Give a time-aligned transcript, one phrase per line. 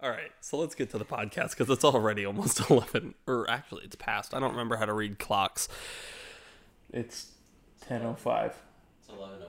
[0.00, 3.84] All right, so let's get to the podcast because it's already almost 11, or actually,
[3.84, 4.32] it's past.
[4.32, 5.68] I don't remember how to read clocks.
[6.92, 7.32] It's
[7.88, 8.52] 10:05.
[9.00, 9.48] It's eleven oh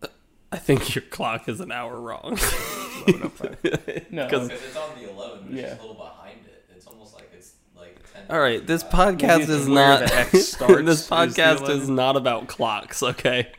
[0.00, 0.10] five.
[0.52, 2.36] I think your clock is an hour wrong.
[2.36, 4.06] 11:05.
[4.12, 4.24] No.
[4.26, 5.62] Because- Because it's on the eleven, but Yeah.
[5.66, 6.64] it's a little behind it.
[6.76, 8.22] It's almost like it's like ten.
[8.30, 10.06] All right, this podcast is not.
[10.06, 11.94] the X starts this podcast is 11.
[11.96, 13.02] not about clocks.
[13.02, 13.50] Okay.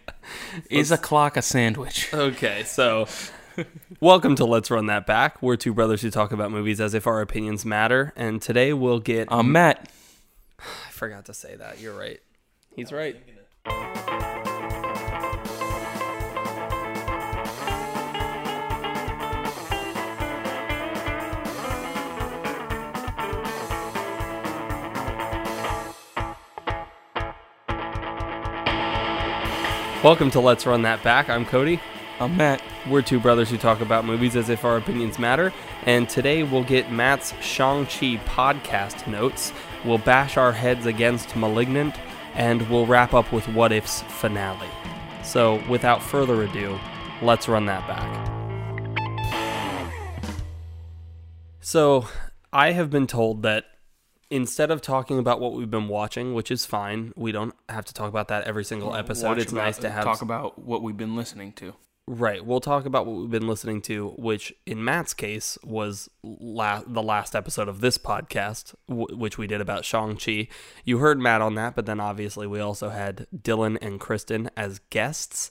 [0.72, 2.12] Is a clock a sandwich?
[2.14, 3.08] Okay, so
[4.00, 5.42] welcome to Let's Run That Back.
[5.42, 9.00] We're two brothers who talk about movies as if our opinions matter, and today we'll
[9.00, 9.28] get.
[9.32, 9.90] I'm Matt.
[10.60, 11.80] I forgot to say that.
[11.80, 12.20] You're right.
[12.76, 13.16] He's right.
[30.04, 31.30] Welcome to Let's Run That Back.
[31.30, 31.80] I'm Cody.
[32.18, 32.62] I'm Matt.
[32.90, 35.52] We're two brothers who talk about movies as if our opinions matter,
[35.84, 39.52] and today we'll get Matt's Shang-Chi podcast notes,
[39.84, 41.96] we'll bash our heads against Malignant,
[42.34, 44.70] and we'll wrap up with What If's finale.
[45.24, 46.80] So, without further ado,
[47.22, 48.32] let's run that back.
[51.60, 52.08] So,
[52.54, 53.66] I have been told that
[54.30, 57.94] instead of talking about what we've been watching, which is fine, we don't have to
[57.94, 59.28] talk about that every single episode.
[59.28, 61.74] Watch it's about- nice to have talk about what we've been listening to.
[62.08, 62.46] Right.
[62.46, 67.02] We'll talk about what we've been listening to, which in Matt's case was la- the
[67.02, 70.48] last episode of this podcast, w- which we did about Shang-Chi.
[70.84, 74.80] You heard Matt on that, but then obviously we also had Dylan and Kristen as
[74.92, 75.50] guests.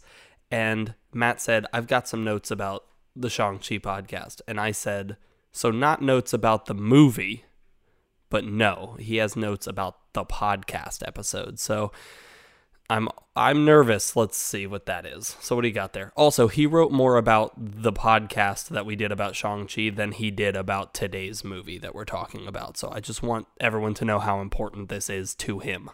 [0.49, 2.85] And Matt said, I've got some notes about
[3.17, 4.41] the Shang-Chi podcast.
[4.47, 5.17] And I said,
[5.51, 7.45] so not notes about the movie,
[8.31, 11.59] but no, he has notes about the podcast episode.
[11.59, 11.91] So
[12.91, 14.15] I'm I'm nervous.
[14.15, 15.37] Let's see what that is.
[15.41, 16.13] So what do you got there?
[16.17, 20.55] Also, he wrote more about the podcast that we did about Shang-Chi than he did
[20.55, 22.77] about today's movie that we're talking about.
[22.77, 25.91] So I just want everyone to know how important this is to him.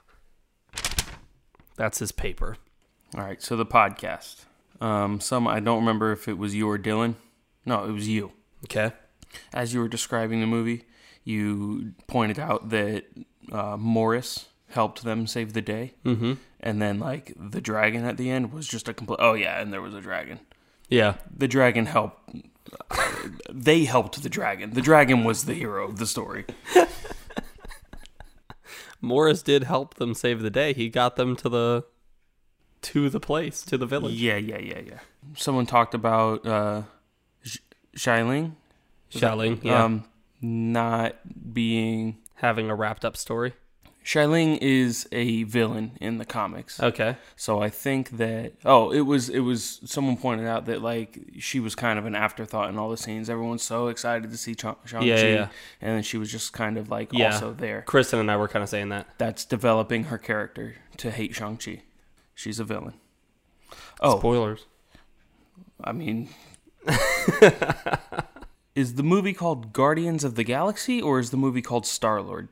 [1.77, 2.57] That's his paper.
[3.17, 4.45] All right, so the podcast.
[4.81, 7.15] Um, some I don't remember if it was you or Dylan.
[7.65, 8.33] No, it was you.
[8.65, 8.93] Okay?
[9.53, 10.85] As you were describing the movie,
[11.25, 13.05] you pointed out that
[13.53, 16.35] uh, Morris helped them save the day, Mm-hmm.
[16.61, 19.19] And then like the dragon at the end was just a complete.
[19.21, 20.41] Oh yeah, and there was a dragon.
[20.89, 21.15] Yeah.
[21.35, 22.35] The dragon helped.
[23.51, 24.73] they helped the dragon.
[24.75, 26.45] The dragon was the hero of the story.
[29.01, 30.73] Morris did help them save the day.
[30.75, 31.85] He got them to the
[32.83, 34.15] to the place, to the village.
[34.15, 34.99] Yeah, yeah, yeah, yeah.
[35.37, 36.83] Someone talked about uh,
[37.43, 37.59] Sh-
[37.97, 38.53] Xialing,
[39.13, 39.85] Xialing, yeah.
[39.85, 40.05] um,
[40.41, 41.17] not
[41.55, 42.19] being.
[42.37, 43.53] having a wrapped up story.
[44.05, 47.17] Xialing is a villain in the comics, Okay.
[47.37, 48.55] so I think that.
[48.65, 52.15] Oh, it was it was someone pointed out that like she was kind of an
[52.15, 53.29] afterthought in all the scenes.
[53.29, 55.49] Everyone's so excited to see Ch- Shang-Chi, Yeah, yeah,
[55.83, 57.33] and then she was just kind of like Yeah.
[57.35, 57.83] also there.
[57.83, 59.07] Kristen and I were kind of saying that.
[59.19, 61.83] That's developing her character to hate Shang-Chi.
[62.35, 62.95] She's a villain.
[64.01, 64.65] Oh, Spoilers.
[65.85, 66.31] I mean,
[68.75, 72.49] is the movie called Guardians of the Galaxy or is the movie called Star Lord?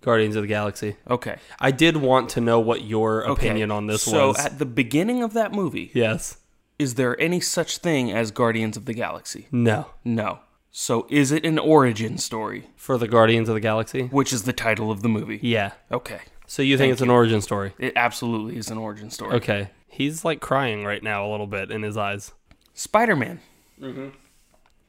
[0.00, 0.96] Guardians of the Galaxy.
[1.08, 1.36] Okay.
[1.58, 3.48] I did want to know what your okay.
[3.48, 4.36] opinion on this so was.
[4.36, 6.38] So at the beginning of that movie, yes.
[6.78, 9.48] is there any such thing as Guardians of the Galaxy?
[9.50, 9.86] No.
[10.04, 10.40] No.
[10.70, 14.04] So is it an origin story, For the Guardians of the Galaxy?
[14.04, 15.40] which is the title of the movie?
[15.42, 15.72] Yeah.
[15.90, 16.20] Okay.
[16.46, 17.74] So you think it's an origin story?
[17.78, 19.34] It absolutely is an origin story.
[19.36, 19.70] Okay.
[19.88, 22.32] He's like crying right now a little bit in his eyes.
[22.74, 23.40] Spider-Man.
[23.80, 24.08] Mm-hmm.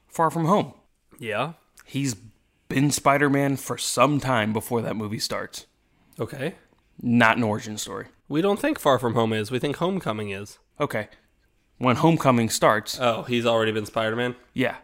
[0.08, 0.74] Far From Home.
[1.18, 1.54] Yeah.
[1.86, 2.16] He's
[2.70, 5.66] been Spider-Man for some time before that movie starts.
[6.20, 6.56] Okay.
[7.02, 8.06] Not an origin story.
[8.28, 9.50] We don't think Far From Home is.
[9.52, 10.60] We think Homecoming is.
[10.80, 11.10] Okay.
[11.80, 14.36] When Homecoming starts, Oh, he's already been Spider Man?
[14.54, 14.78] yeah.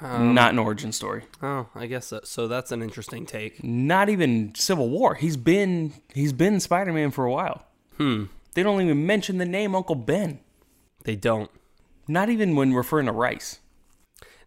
[0.00, 1.22] Um, not an origin story.
[1.40, 2.20] Oh, I guess so.
[2.24, 2.48] so.
[2.48, 3.62] That's an interesting take.
[3.62, 5.14] Not even Civil War.
[5.14, 7.64] He's been he's been Spider-Man for a while.
[7.96, 8.24] Hmm.
[8.54, 10.40] They don't even mention the name Uncle Ben.
[11.04, 11.48] They don't.
[12.08, 13.60] Not even when referring to Rice.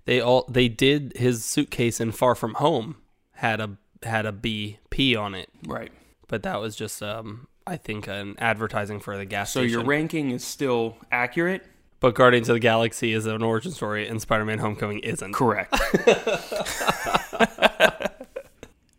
[0.07, 2.95] They all they did his suitcase in Far From Home
[3.33, 5.91] had a had a BP on it, Right.
[6.29, 9.63] but that was just um I think an advertising for the gas station.
[9.63, 9.79] So station.
[9.81, 11.63] your ranking is still accurate?
[11.99, 15.33] But Guardians of the Galaxy is an origin story, and Spider-Man: Homecoming isn't.
[15.33, 15.73] Correct.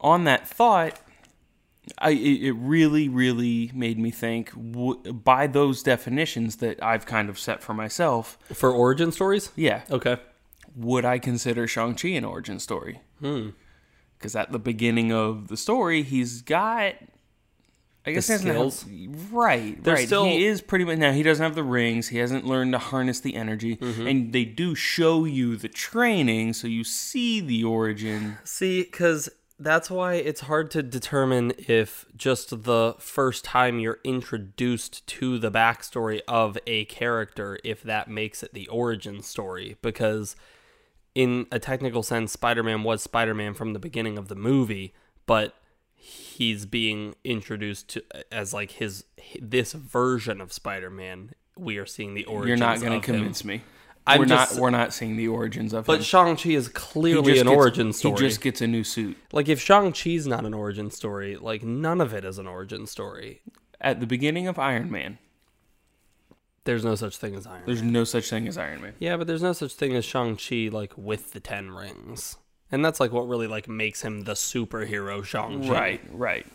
[0.01, 0.99] On that thought,
[1.99, 7.29] I it, it really really made me think w- by those definitions that I've kind
[7.29, 8.39] of set for myself.
[8.53, 9.51] For origin stories?
[9.57, 10.19] Yeah, Okay.
[10.77, 13.01] Would I consider Shang-Chi an origin story?
[13.21, 13.51] Hmm.
[14.19, 16.95] Because at the beginning of the story, he's got
[18.07, 20.07] I guess the he doesn't have- right, They're right.
[20.07, 21.13] still- he is pretty much now.
[21.13, 22.09] He doesn't have the rings.
[22.09, 24.07] He hasn't learned to harness the energy, Mm-hmm.
[24.07, 28.39] and they do show you the training, so you see the origin.
[28.45, 29.29] See, because
[29.59, 35.51] that's why it's hard to determine if just the first time you're introduced to the
[35.51, 39.77] backstory of a character, if that makes it the origin story.
[39.83, 40.35] Because
[41.19, 44.95] in a technical sense, Spider Man was Spider Man from the beginning of the movie,
[45.27, 45.55] but
[45.97, 49.05] he's being introduced to as like his
[49.41, 51.33] this version of Spider Man.
[51.57, 52.61] We are seeing the origins.
[52.61, 53.63] You're not going to convince me.
[54.07, 54.63] I'm we're just- not.
[54.63, 56.03] We're not seeing the origins of But him.
[56.05, 58.15] Shang Chi is clearly an gets- origin story.
[58.15, 61.65] He just gets a new suit Like if Shang Chi's not an origin story, like
[61.65, 63.43] none of it is an origin story.
[63.81, 65.19] at the beginning of Iron Man.
[66.69, 67.61] There's no such thing as Iron.
[67.61, 67.65] Man.
[67.65, 68.93] There's no such thing as Iron Man.
[68.99, 72.37] Yeah, but there's no such thing as Shang Chi like with the ten rings,
[72.71, 75.71] and that's like what really like makes him the superhero Shang Chi.
[75.71, 76.47] Right, right.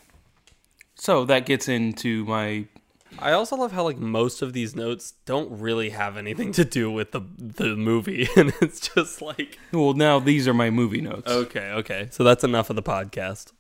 [0.94, 2.68] So that gets into my
[3.18, 6.92] I also love how like most of these notes don't really have anything to do
[6.92, 9.94] with the the movie, and it's just like well.
[9.94, 11.28] Now these are my movie notes.
[11.28, 12.10] okay, okay.
[12.12, 13.52] So that's enough of the podcast.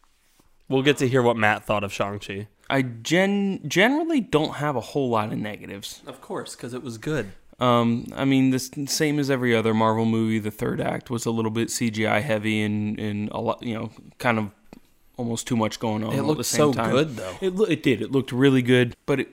[0.69, 2.47] We'll get to hear what Matt thought of Shang Chi.
[2.69, 6.01] I gen generally don't have a whole lot of negatives.
[6.07, 7.31] Of course, because it was good.
[7.59, 10.39] Um, I mean, the same as every other Marvel movie.
[10.39, 13.91] The third act was a little bit CGI heavy and and a lot, you know,
[14.17, 14.49] kind of
[15.17, 16.13] almost too much going on.
[16.13, 16.91] It all at looked the same so time.
[16.91, 17.35] good though.
[17.41, 18.01] It loo- it did.
[18.01, 19.29] It looked really good, but it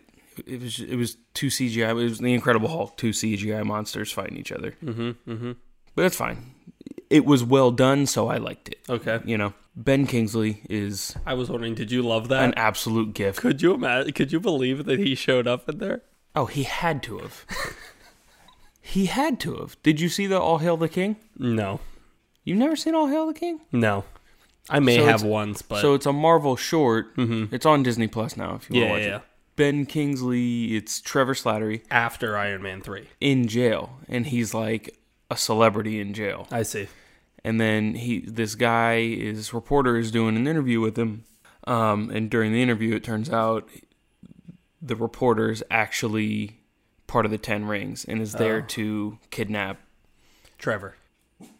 [0.47, 1.91] it was it was two CGI.
[1.91, 4.75] It was the Incredible Hulk, two CGI monsters fighting each other.
[4.85, 5.11] Mm-hmm.
[5.31, 5.53] Mm-hmm.
[5.95, 6.55] But that's fine.
[7.11, 8.79] It was well done, so I liked it.
[8.89, 9.19] Okay.
[9.25, 12.45] You know, Ben Kingsley is I was wondering, did you love that?
[12.45, 13.41] an absolute gift.
[13.41, 14.13] Could you imagine?
[14.13, 16.03] Could you believe that he showed up in there?
[16.37, 17.45] Oh, he had to have.
[18.81, 19.77] he had to have.
[19.83, 21.17] Did you see the All Hail the King?
[21.39, 21.81] No,
[22.45, 23.61] You've never seen All Hail the King?
[23.73, 24.05] no.
[24.69, 27.17] I may So have it's- once, but so it's a Marvel short.
[27.17, 27.53] Mhm.
[27.53, 28.55] It's on Disney Plus now.
[28.55, 29.17] If you yeah, want yeah, to yeah.
[29.17, 29.57] watch it.
[29.57, 30.77] Ben Kingsley.
[30.77, 34.97] It's Trevor Slattery After Iron Man three, in jail, and he's like
[35.31, 36.47] a celebrity in jail.
[36.51, 36.89] I see.
[37.45, 41.25] and then he this guy is reporter is doing an interview with him
[41.67, 43.69] um, and during the interview it turns out
[44.83, 46.59] the reporter is actually
[47.07, 48.67] part of the ten rings and is there Oh.
[48.69, 49.79] to kidnap
[50.59, 50.97] Trevor.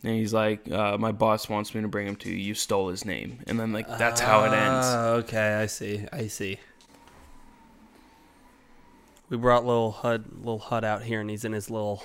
[0.03, 2.89] and he's like uh, my boss wants me to bring him to you you stole
[2.91, 6.05] his name and then like that's how it ends Ah, okay, I see.
[6.13, 6.59] I see.
[9.29, 12.03] We brought little Hud, little Hud out here, and he's in his little.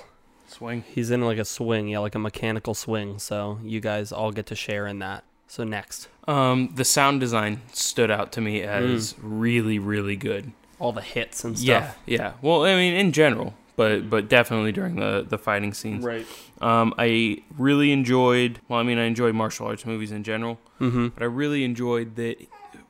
[0.48, 3.18] Swing He's in like a swing, yeah, like a mechanical swing.
[3.18, 5.24] So you guys all get to share in that.
[5.48, 10.92] So next, um, the sound design stood out to me as really really good all
[10.92, 11.98] the hits and yeah stuff.
[12.04, 16.26] yeah well i mean in general but but definitely during the the fighting scenes Right.
[16.60, 18.60] Um, I really enjoyed.
[18.68, 21.08] Well, I mean, I enjoy martial arts movies in general, Mm-hmm.
[21.08, 22.36] but I really enjoyed that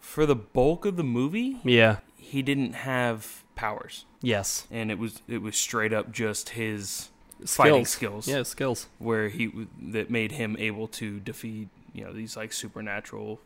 [0.00, 1.96] for the bulk of the movie, Yeah.
[2.16, 4.66] he didn't have powers, Yes.
[4.70, 7.10] and it was it was straight up just his
[7.44, 8.86] fighting skills, Yeah, skills.
[8.98, 9.50] where he
[9.82, 13.40] that made him able to defeat you know these like supernatural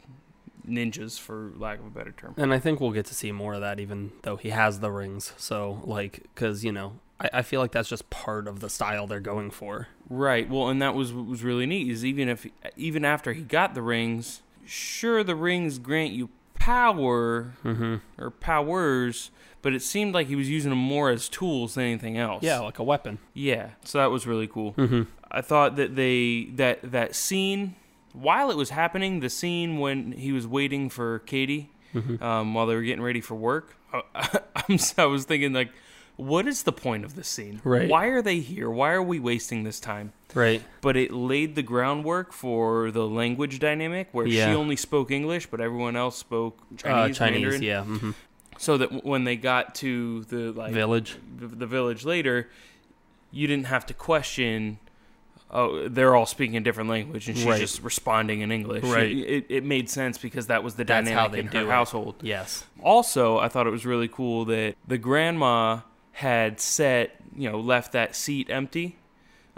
[0.68, 2.34] ninjas, for lack of a better term.
[2.36, 4.90] And I think we'll get to see more of that, even though he has the
[4.90, 5.32] rings.
[5.38, 9.06] So, like, because you know, I, I feel like that's just part of the style
[9.06, 9.88] they're going for.
[10.08, 10.48] Right.
[10.48, 12.46] Well, and that was was really neat is even if
[12.76, 17.96] even after he got the rings, sure the rings grant you power Mm-hmm.
[18.22, 19.30] or powers,
[19.62, 22.42] but it seemed like he was using them more as tools than anything else.
[22.42, 23.18] Yeah, like a weapon.
[23.34, 23.70] Yeah.
[23.84, 24.72] So that was really cool.
[24.74, 25.02] Mm-hmm.
[25.30, 27.76] I thought that they that that scene
[28.12, 32.22] while it was happening, the scene when he was waiting for Katie Mm-hmm.
[32.22, 34.02] um, while they were getting ready for work, I,
[34.68, 35.70] I'm, I was thinking like,
[36.14, 37.60] what is the point of this scene?
[37.64, 37.88] Right.
[37.88, 38.70] Why are they here?
[38.70, 40.12] Why are we wasting this time?
[40.32, 40.62] Right.
[40.82, 44.46] but it laid the groundwork for the language dynamic where Yeah.
[44.46, 47.16] she only spoke English, but everyone else spoke Chinese.
[47.16, 47.40] uh, Chinese.
[47.42, 47.62] Mandarin.
[47.64, 47.80] Yeah.
[47.82, 48.10] Mm-hmm.
[48.60, 51.16] So that when they got to the like Village.
[51.38, 52.46] the, village later,
[53.32, 54.78] you didn't have to question.
[55.50, 57.58] Oh, they're all speaking a different language, and she's Right.
[57.58, 58.84] just responding in English.
[58.84, 59.10] Right.
[59.10, 61.70] It, it made sense because that was the That's dynamic in her it.
[61.70, 62.16] household.
[62.20, 62.64] Yes.
[62.82, 65.80] Also, I thought it was really cool that the grandma
[66.12, 68.96] had set, you know, left that seat empty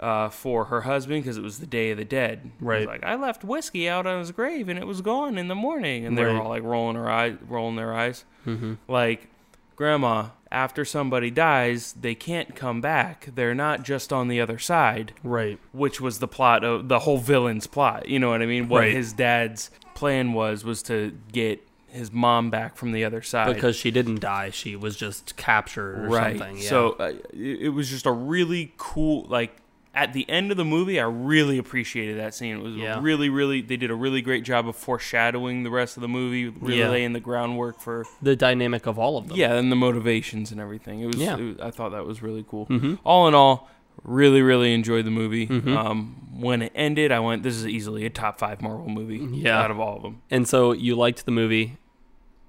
[0.03, 2.51] uh, for her husband because it was the Day of the Dead.
[2.59, 2.85] Right.
[2.85, 6.05] like I left whiskey out on his grave and it was gone in the morning,
[6.05, 6.33] and they Right.
[6.33, 8.73] were all like rolling their eyes, rolling their eyes, Mm-hmm.
[8.87, 9.27] like,
[9.75, 10.27] Grandma.
[10.51, 13.29] After somebody dies, they can't come back.
[13.33, 15.57] They're not just on the other side, Right.
[15.71, 18.07] which was the plot of the whole villain's plot.
[18.07, 18.69] You know what I mean?
[18.69, 18.91] What Right.
[18.93, 23.53] his dad's plan was was to get his mom back from the other side.
[23.55, 26.37] Because she didn't die, she was just captured or right.
[26.37, 26.57] something.
[26.57, 26.69] Yeah.
[26.69, 29.55] So uh, it, it was just a really cool, like
[29.95, 32.57] at the end of the movie, I really appreciated that scene.
[32.57, 32.99] It was Yeah.
[33.01, 33.61] really, really.
[33.61, 36.89] They did a really great job of foreshadowing the rest of the movie, really Yeah.
[36.89, 39.37] laying the groundwork for The dynamic of all of them.
[39.37, 41.01] yeah, and the motivations and everything.
[41.01, 41.17] It was.
[41.17, 41.37] Yeah.
[41.37, 42.65] it was- I thought that was really cool.
[42.67, 42.97] Mhm.
[43.03, 43.69] All in all,
[44.03, 45.45] really, really enjoyed the movie.
[45.45, 45.77] Mhm.
[45.77, 49.59] Um, when it ended, I went, "This is easily a top five Marvel movie." Yeah.
[49.61, 50.21] out of all of them.
[50.31, 51.77] And so you liked the movie,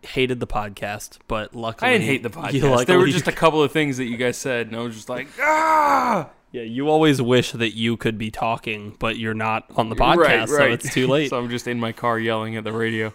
[0.02, 2.86] hated the podcast, but luckily I didn't hate the podcast.
[2.86, 5.08] There were just a couple of things that you guys said, and I was just
[5.10, 6.30] like, ah.
[6.54, 6.62] Yeah.
[6.62, 10.48] You always wish that you could be talking, but you're not on the podcast, Right,
[10.48, 11.28] so it's too late.
[11.30, 13.12] so I'm just in my car yelling at the radio.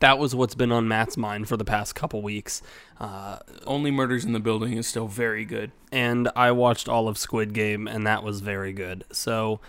[0.00, 2.62] that was what's been on Matt's mind for the past couple weeks.
[2.98, 5.70] Uh, Only Murders in the Building is still very good.
[5.92, 9.04] and I watched all of Squid Game, and that was very good.
[9.12, 9.60] So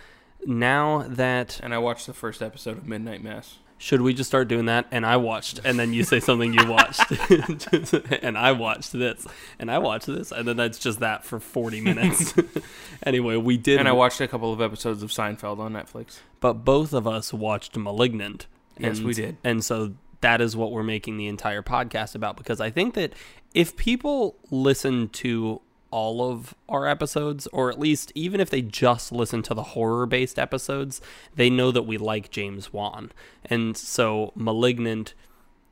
[0.46, 3.58] now that And I watched the first episode of Midnight Mass.
[3.78, 4.86] Should we just start doing that?
[4.90, 7.00] And I watched, and then you say something you watched,
[8.22, 9.26] and I watched this,
[9.58, 12.34] and I watched this, and then that's just that for forty minutes.
[13.02, 16.18] anyway, we did, And I watched a couple of episodes of Seinfeld on Netflix.
[16.40, 18.46] but both of us watched *Malignant*.
[18.78, 19.36] Yes, we did.
[19.42, 23.12] and so that is what we're making the entire podcast about because I think that
[23.54, 29.12] if people listen to all of our episodes, or at least even if they just
[29.12, 31.00] listen to the horror based episodes,
[31.34, 33.12] they know that we like James Wan.
[33.44, 35.14] And so Malignant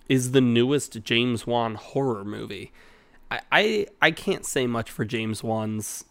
[0.09, 2.73] is the newest James Wan horror movie.
[3.31, 6.05] I, I I can't say much for James Wan's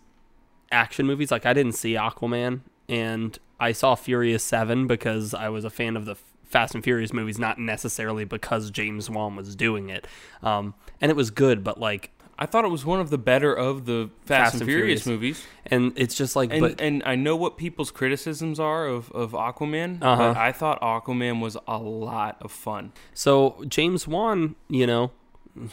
[0.71, 1.31] action movies.
[1.31, 5.95] Like I didn't see Aquaman and I saw Furious 7 because I was a fan
[5.95, 10.07] of the Fast and Furious movies, not necessarily because James Wan was doing it.
[10.43, 13.53] Um, and it was good, but like, I thought it was one of the better
[13.53, 15.05] of the Fast, and, and Furious, Furious.
[15.07, 15.43] movies.
[15.67, 19.31] and it's just like, And but and I know what people's criticisms are of, of
[19.31, 20.33] Aquaman, Uh-huh.
[20.33, 22.91] but I thought Aquaman was a lot of fun.
[23.13, 25.11] so James Wan, you know,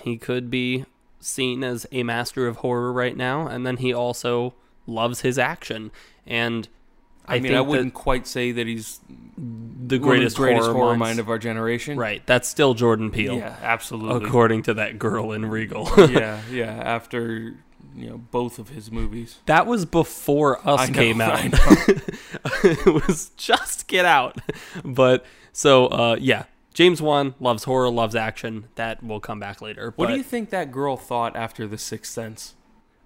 [0.04, 0.84] he could be
[1.18, 4.54] seen as a master of horror right now, and then he also
[4.86, 5.90] loves his action.
[6.26, 6.68] And
[7.26, 9.00] I, I, mean, I wouldn't quite say that he's
[9.36, 11.96] the greatest, greatest horror, horror, mind of our generation.
[11.98, 14.28] Right, that's still Jordan Peele, Yeah, absolutely.
[14.28, 15.88] according to that girl in Regal.
[16.10, 16.72] yeah, yeah.
[16.72, 17.54] After
[17.94, 19.38] you know both of his movies.
[19.46, 21.40] That was before Us know, came out.
[22.64, 24.38] It was just Get Out.
[24.84, 28.68] But so uh, yeah, James Wan loves horror, loves action.
[28.74, 29.92] That will come back later.
[29.96, 32.54] What but, do you think that girl thought after The Sixth Sense?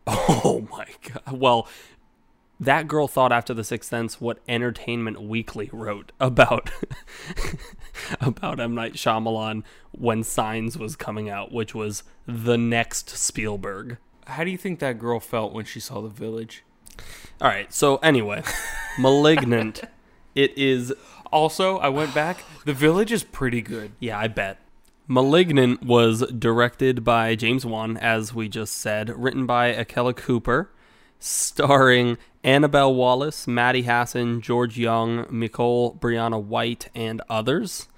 [0.07, 1.39] Oh my god.
[1.39, 1.69] Well,
[2.59, 6.71] that girl thought after The Sixth Sense what Entertainment Weekly wrote about
[8.21, 13.99] about M Night Shyamalan when Signs was coming out, which was the next Spielberg.
[14.27, 16.65] How do you think that girl felt when she saw The Village?
[17.41, 17.73] All right.
[17.73, 18.43] So anyway,
[18.99, 19.83] Malignant.
[20.35, 20.93] It is
[21.33, 22.45] Also, I went back.
[22.65, 23.93] The Village is pretty good.
[24.01, 24.59] Yeah, I bet.
[25.09, 30.71] Malignant was directed by James Wan, as we just said, written by Akela Cooper,
[31.19, 37.89] starring Annabelle Wallis, Maddie Hasson, George Young, Nicole Briana White, and others.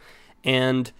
[0.44, 0.90] And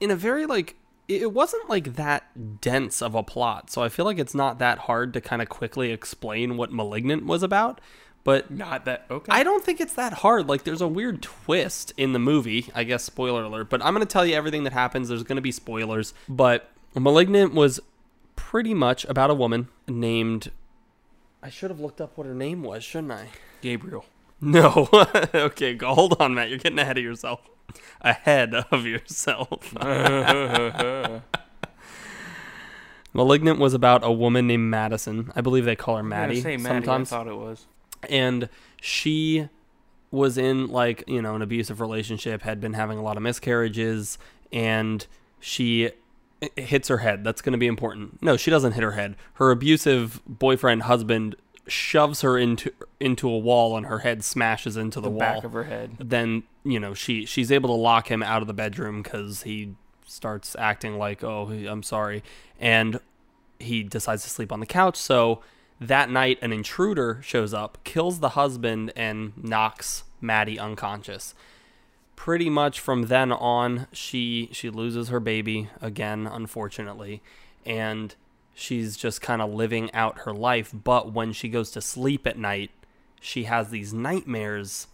[0.00, 4.06] in a very like it wasn't like that dense of a plot, so I feel
[4.06, 7.80] like it's not that hard to kind of quickly explain what Malignant was about.
[8.24, 9.30] But Not that okay.
[9.30, 10.48] I don't think it's that hard.
[10.48, 12.70] Like, there's a weird twist in the movie.
[12.74, 13.68] I guess spoiler alert.
[13.68, 15.10] But I'm going to tell you everything that happens.
[15.10, 16.14] There's going to be spoilers.
[16.26, 17.80] But Malignant was
[18.34, 20.50] pretty much about a woman named.
[21.44, 23.28] I should have looked up what her name was, shouldn't I?
[23.60, 24.06] Gabriel.
[24.40, 24.88] No.
[25.34, 26.50] okay, go, hold on, Matt.
[26.50, 27.40] You're getting ahead of yourself.
[28.02, 29.72] Ahead of yourself.
[33.14, 35.32] Malignant was about a woman named Madison.
[35.36, 36.84] I believe they call her Maddie, say Maddie.
[36.84, 37.66] sometimes I thought it was.
[38.10, 38.48] and
[38.82, 39.48] she
[40.10, 44.18] was in like you know an abusive relationship had been having a lot of miscarriages
[44.52, 45.06] and
[45.40, 45.90] she
[46.56, 47.24] hits her head.
[47.24, 48.22] That's going to be important.
[48.22, 49.16] No she doesn't hit her head.
[49.34, 51.36] Her abusive boyfriend husband
[51.66, 52.70] shoves her into
[53.00, 55.18] into a wall and her head smashes into the, The wall.
[55.20, 55.96] back of her head.
[55.98, 59.74] then you know she she's able to lock him out of the bedroom because he
[60.06, 62.22] starts acting like oh i'm sorry.
[62.60, 63.00] And
[63.58, 64.96] he decides to sleep on the couch.
[64.96, 65.40] So
[65.80, 71.34] that night an intruder shows up kills the husband and knocks maddie unconscious
[72.16, 77.22] pretty much from then on she she loses her baby again unfortunately
[77.66, 78.14] and
[78.54, 82.38] she's just kind of living out her life but when she goes to sleep at
[82.38, 82.70] night
[83.20, 84.86] she has these nightmares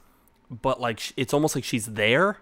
[0.50, 2.38] but like it's almost like she's there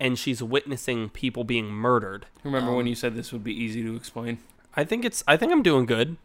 [0.00, 2.26] and she's witnessing people being murdered.
[2.42, 4.38] Remember when um, you said this would be easy to explain?
[4.74, 6.16] I think it's I think I'm doing good.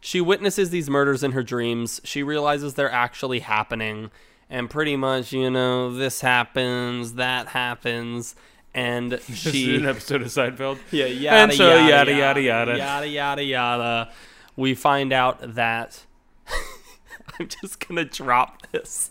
[0.00, 2.00] She witnesses these murders in her dreams.
[2.04, 4.10] She realizes they're actually happening
[4.48, 8.36] and pretty much, you know, this happens, that happens
[8.76, 10.78] and she an episode of Seinfeld.
[10.92, 12.76] yeah, yada, And so yada, yada, yada, yada.
[12.76, 14.12] yada, yada, yada.
[14.54, 16.04] We find out that
[17.40, 19.10] I'm just gonna drop this,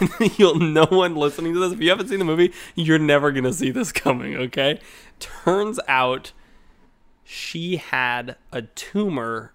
[0.00, 1.72] and you'll no one listening to this.
[1.72, 4.36] If you haven't seen the movie, you're never gonna see this coming.
[4.36, 4.80] Okay?
[5.18, 6.32] Turns out
[7.24, 9.52] she had a tumor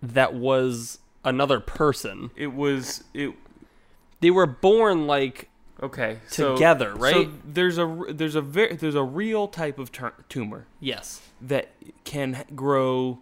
[0.00, 2.30] that was another person.
[2.36, 3.34] It was it.
[4.20, 5.48] They were born like
[5.80, 7.14] Okay, so- Together, right?
[7.14, 11.70] So there's a there's a ver- there's a real type of tur- tumor yes, that
[12.04, 13.20] can grow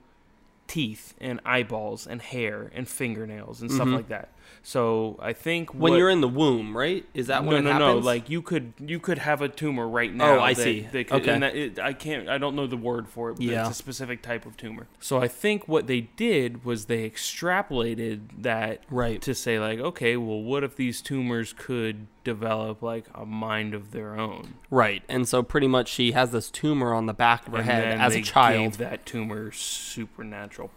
[0.67, 3.97] teeth and eyeballs and hair and fingernails and stuff mm-hmm.
[3.97, 4.31] like that.
[4.63, 7.05] So I think when what- you're in the womb, right?
[7.15, 8.05] Is that no when it no happens?
[8.05, 10.37] no like you could you could have a tumor right oh, now.
[10.39, 10.81] Oh, I that- see.
[10.93, 11.47] that could- Okay.
[11.65, 13.37] it, I can't I don't know the word for it.
[13.37, 13.61] But Yeah.
[13.63, 14.87] it's a specific type of tumor.
[15.01, 19.21] So I think what they did was they extrapolated that Right.
[19.23, 23.93] to say like okay well what if these tumors could develop like a mind of
[23.93, 27.53] their own right, and so pretty much she has this tumor on the back of
[27.53, 28.73] her And head as a child.
[28.73, 30.71] gave that tumor supernatural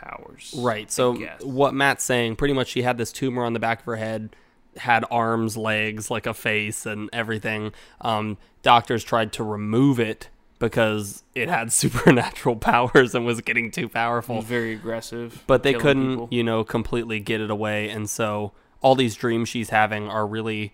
[0.00, 0.90] powers Right.
[0.90, 3.96] So what Matt's saying, pretty much she had this tumor on the back of her
[3.96, 4.36] head,
[4.76, 7.72] had arms, legs, like a face and everything.
[8.00, 13.88] Um, doctors tried to remove it because it had supernatural powers and was getting too
[13.88, 14.40] powerful.
[14.42, 16.28] very aggressive But they couldn't, people.
[16.30, 17.88] you know, completely get it away.
[17.88, 20.72] And so all these dreams she's having are really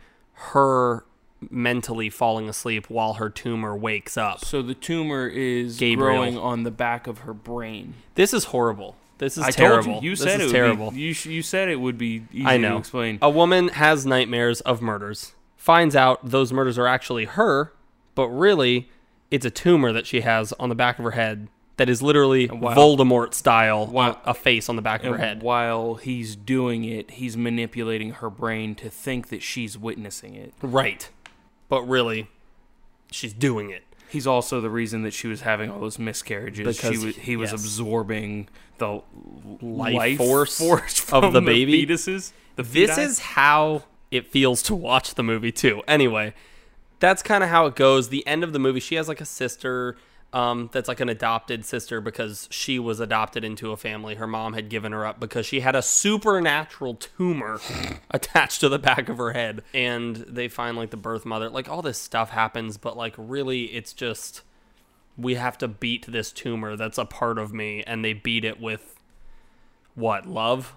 [0.53, 1.05] her
[1.51, 4.45] mentally falling asleep while her tumor wakes up.
[4.45, 6.15] so the tumor is Gabriel.
[6.15, 8.95] growing on the back of her brain This is horrible.
[9.23, 9.85] This is I terrible.
[9.93, 10.11] told you.
[10.11, 10.91] You This said it would terrible.
[10.91, 12.73] Be, you you said it would be easy I know.
[12.73, 13.19] to explain.
[13.23, 17.73] A woman has nightmares of murders, finds out those murders are actually her,
[18.17, 18.91] but really
[19.31, 22.49] it's a tumor that she has on the back of her head that is literally
[22.49, 22.75] Wow.
[22.75, 24.21] Voldemort style, Wow.
[24.25, 25.43] a face on the back of And her head.
[25.43, 30.53] while he's doing it, he's manipulating her brain to think that she's witnessing it.
[30.61, 31.09] Right.
[31.69, 32.29] But really,
[33.11, 33.85] she's doing it.
[34.13, 36.77] He's also the reason that she was having all those miscarriages.
[36.77, 37.61] Because she was, he was yes.
[37.63, 39.01] absorbing the
[39.63, 41.87] Life life, force force, of from the baby?
[41.87, 42.33] fetuses.
[42.57, 45.83] The This is how it feels to watch the movie too.
[45.89, 46.35] Anyway,
[47.01, 48.11] that's kind of how it goes.
[48.11, 49.97] The end of the movie, she has like a sister
[50.33, 54.15] um, that's like an adopted sister because she was adopted into a family.
[54.15, 57.61] Her mom had given her up because she had a supernatural tumor
[58.11, 61.51] attached to the back of her head, and they find like the birth mother.
[61.51, 64.43] Like all this stuff happens, but like really, it's just
[65.19, 68.61] we have to beat this tumor that's a part of me, and they beat it
[68.61, 68.99] with
[69.95, 70.75] what love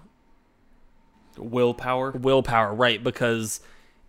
[1.38, 2.10] willpower.
[2.12, 3.02] willpower, right?
[3.02, 3.60] Because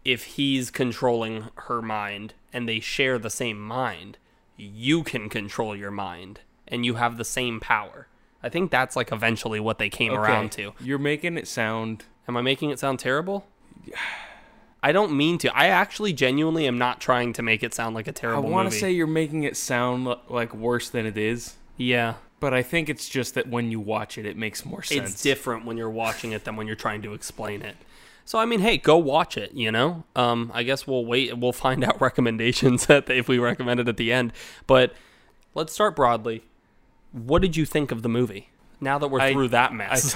[0.03, 4.17] if he's controlling her mind and they share the same mind,
[4.57, 8.07] you can control your mind and you have the same power.
[8.43, 10.73] I think that's like eventually what they came around to.
[10.79, 12.05] You're making it sound.
[12.27, 13.45] Am I making it sound terrible?
[14.83, 15.57] I don't mean to.
[15.57, 18.53] I actually genuinely am not trying to make it sound like a terrible movie.
[18.53, 22.15] I want to say you're making it sound like worse than it is, yeah.
[22.39, 25.11] but I think it's just that when you watch it, it makes more sense.
[25.11, 27.75] It's different when you're watching it than when you're trying to explain it.
[28.27, 29.53] So I mean, hey, go watch it.
[29.53, 31.37] You know, um, I guess we'll wait.
[31.37, 34.33] We'll find out recommendations at the, if we recommend it at the end.
[34.67, 34.93] But
[35.55, 36.43] let's start broadly.
[37.13, 38.49] What did you think of the movie?
[38.81, 40.15] Now that we're I- through that I, mess.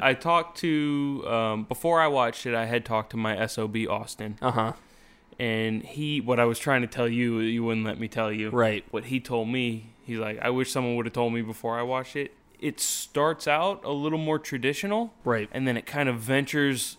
[0.00, 2.54] I talked to um, before I watched it.
[2.54, 4.72] I had talked to my sob Austin, uh huh.
[5.38, 8.50] and he what I was trying to tell you, you wouldn't let me tell you.
[8.50, 8.84] Right.
[8.90, 11.82] What he told me, he's like, I wish someone would have told me before I
[11.82, 12.34] watched it.
[12.58, 15.48] It starts out a little more traditional, Right.
[15.52, 16.96] and then it kind of ventures.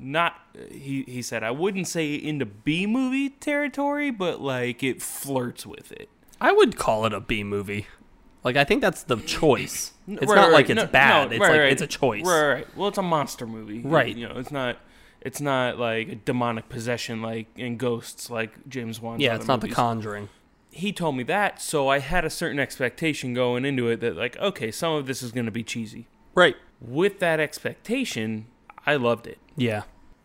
[0.00, 0.34] Not
[0.70, 5.90] he he said I wouldn't say into B movie territory, but like it flirts with
[5.92, 6.08] it.
[6.40, 7.86] I would call it a B movie.
[8.44, 9.92] Like I think that's the choice.
[10.06, 11.30] It's Right, not right, like it's No, bad.
[11.30, 12.24] no, it's right, like it's a choice.
[12.24, 12.76] Right, right.
[12.76, 13.80] Well, it's a monster movie.
[13.80, 14.16] Right.
[14.16, 14.78] You know, it's not.
[15.20, 19.20] It's not like a demonic possession like in Ghosts, like James Wan's.
[19.20, 19.68] Yeah, it's not The.
[19.68, 20.28] Conjuring.
[20.70, 24.36] He told me that, so I had a certain expectation going into it that like,
[24.38, 26.06] okay, some of this is going to be cheesy.
[26.36, 26.54] Right.
[26.80, 28.46] With that expectation,
[28.86, 29.38] I loved it.
[29.58, 29.82] Yeah.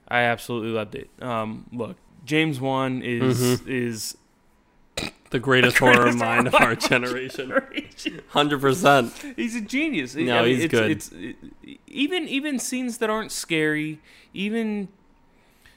[0.07, 1.09] I absolutely loved it.
[1.21, 3.71] Um, look, James Wan is Mm-hmm.
[3.71, 4.17] is
[5.31, 7.51] The greatest horror mind of our generation.
[8.29, 9.11] Hundred percent.
[9.35, 10.15] He's a genius.
[10.15, 10.91] No, I mean, he's it's, good.
[10.91, 11.35] It's it,
[11.87, 13.99] even even scenes that aren't scary,
[14.33, 14.89] even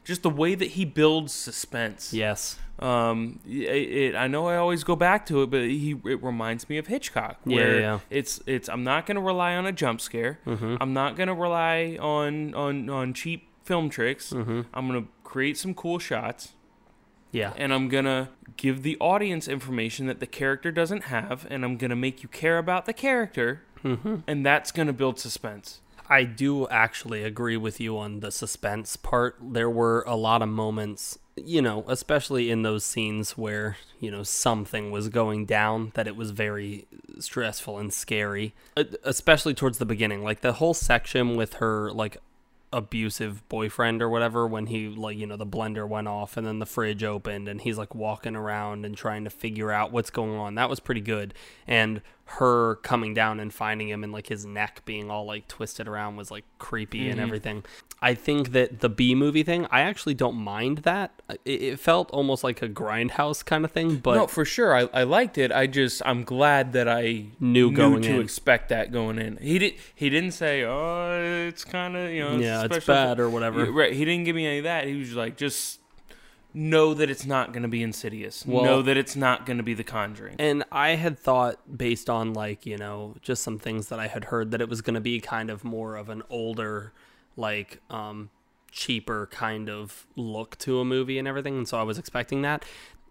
[0.04, 2.12] just the way that he builds suspense.
[2.12, 2.58] Yes.
[2.78, 6.68] Um, it, it, I know I always go back to it, but he it reminds
[6.68, 7.38] me of Hitchcock.
[7.46, 7.98] Yeah, yeah.
[8.10, 10.38] It's it's I'm not gonna rely on a jump scare.
[10.46, 10.76] Mm-hmm.
[10.80, 14.30] I'm not gonna rely on on on cheap film tricks.
[14.32, 14.62] Mm-hmm.
[14.74, 16.52] I'm gonna create some cool shots
[17.32, 17.52] Yeah.
[17.56, 21.96] and I'm gonna give the audience information that the character doesn't have, and I'm gonna
[21.96, 24.16] make you care about the character, Mm-hmm.
[24.26, 25.80] and that's gonna build suspense.
[26.08, 29.36] I do actually agree with you on the suspense part.
[29.40, 34.22] There were a lot of moments, you know, especially in those scenes where, you know,
[34.22, 36.86] something was going down that it was very
[37.18, 40.22] stressful and scary, Uh, especially towards the beginning.
[40.22, 42.18] Like the whole section with her, like,
[42.72, 46.58] abusive boyfriend or whatever when he like you know the blender went off and then
[46.58, 50.36] the fridge opened and he's like walking around and trying to figure out what's going
[50.36, 51.32] on that was pretty good
[51.66, 55.86] and her coming down and finding him and like his neck being all like twisted
[55.86, 57.26] around was like creepy and mm-hmm.
[57.26, 57.64] everything
[58.02, 62.10] i think that the b movie thing i actually don't mind that it, it felt
[62.10, 64.76] almost like a grindhouse kind of thing but no, for sure.
[64.76, 65.52] I, I liked it.
[65.52, 68.20] I just I'm glad that I Knew going to in.
[68.20, 69.36] expect that going in.
[69.38, 69.74] He did.
[69.94, 73.64] He didn't say, "Oh, it's kind of you know, yeah it's special." bad or whatever
[73.64, 73.92] Yeah, Right.
[73.92, 74.86] He didn't give me any of that.
[74.86, 75.80] He was like, just
[76.56, 78.44] know that it's not going to be Insidious.
[78.46, 80.36] Well- know that it's not going to be The Conjuring.
[80.38, 84.24] And I had thought, based on like, you know, just some things that I had
[84.24, 86.92] heard, that it was going to be kind of more of an older,
[87.36, 88.30] like, um,
[88.72, 91.58] cheaper kind of look to a movie and everything.
[91.58, 92.64] And so I was expecting that.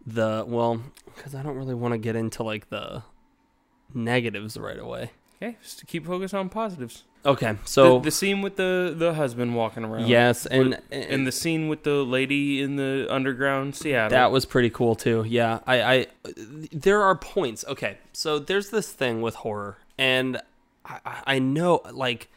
[0.06, 0.82] The, well,
[1.16, 3.04] because I don't really want to get into like the
[3.94, 5.12] negatives right away.
[5.42, 7.04] Okay, just to keep focused on positives.
[7.26, 7.58] Okay.
[7.66, 10.08] So, the, the scene with the the husband walking around.
[10.08, 10.46] yes.
[10.46, 14.10] And, And the scene with the lady in the underground Seattle.
[14.12, 15.26] That was pretty cool too.
[15.28, 16.08] Yeah, I, I,
[16.72, 17.66] there are points.
[17.68, 20.38] Okay, so there's this thing with horror, and
[20.86, 22.30] I, I I know like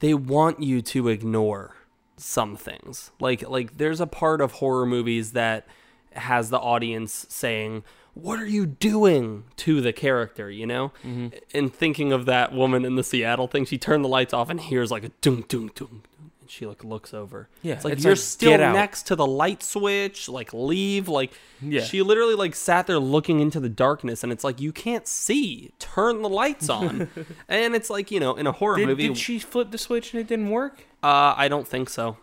[0.00, 1.76] they want you to ignore
[2.16, 3.10] some things.
[3.20, 5.66] Like, like there's a part of horror movies that
[6.12, 7.84] has the audience saying,
[8.14, 10.92] "What are you doing?" to the character, you know.
[11.04, 11.28] Mm-hmm.
[11.54, 14.60] And thinking of that woman in the Seattle thing, she turned the lights off and
[14.60, 16.02] hears like a doom, doom, doom.
[16.40, 17.48] And she like looks over.
[17.62, 20.28] Yeah, it's like it's you're like, still next to the light switch.
[20.28, 21.08] Like leave.
[21.08, 21.82] Like Yeah.
[21.82, 25.72] she literally like sat there looking into the darkness, and it's like you can't see.
[25.78, 27.10] Turn the lights on.
[27.48, 29.08] and it's like you know in a horror did, movie.
[29.08, 30.84] did she flip the switch and it didn't work?
[31.02, 32.16] Uh, I don't think so.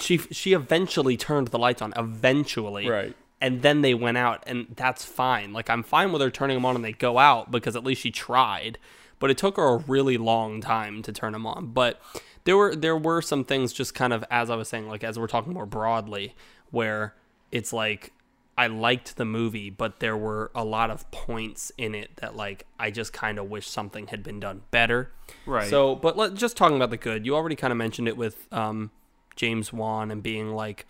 [0.00, 1.92] She she eventually turned the lights on.
[1.96, 3.16] Eventually, Right.
[3.40, 5.52] And then they went out, and that's fine.
[5.52, 8.02] Like I'm fine with her turning them on and they go out because at least
[8.02, 8.78] she tried.
[9.18, 11.68] But it took her a really long time to turn them on.
[11.68, 12.00] But
[12.44, 15.18] there were there were some things just kind of as I was saying, like as
[15.18, 16.34] we're talking more broadly,
[16.70, 17.14] where
[17.50, 18.12] it's like
[18.60, 22.66] I liked the movie, but there were a lot of points in it that like
[22.78, 25.12] I just kind of wish something had been done better.
[25.46, 25.70] Right.
[25.70, 28.46] So, but let, just talking about the good, you already kind of mentioned it with
[28.52, 28.90] um,
[29.34, 30.84] James Wan and being like,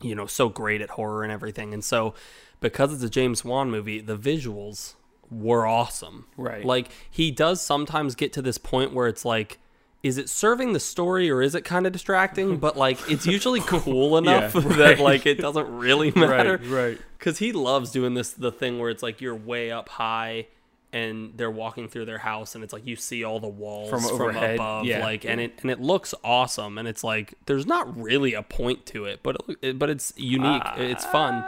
[0.00, 1.74] you know, so great at horror and everything.
[1.74, 2.14] And so,
[2.60, 4.94] because it's a James Wan movie, the visuals
[5.30, 6.26] were awesome.
[6.36, 6.64] Right.
[6.64, 9.58] Like, he does sometimes get to this point where it's like,
[10.02, 12.58] is it serving the story or is it kind of distracting?
[12.58, 16.98] But like, it's usually cool enough Yeah, that like it doesn't really matter right.
[17.18, 20.46] because he loves doing this the thing where it's like you're way up high
[20.98, 24.02] and they're walking through their house and it's like you see all the walls From
[24.02, 25.04] from, overhead, above yeah.
[25.04, 28.84] like and it and it looks awesome and it's like there's not really a point
[28.86, 30.62] to it but it, but it's unique.
[30.64, 30.76] Ah.
[30.76, 31.44] It's fun.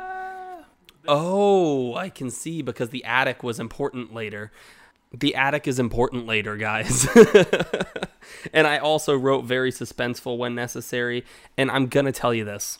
[1.09, 4.53] Oh i can see because the attic was important later.
[5.13, 7.09] The attic is important later guys.
[8.53, 11.25] And i also wrote very suspenseful when necessary
[11.57, 12.79] and i'm gonna tell you this.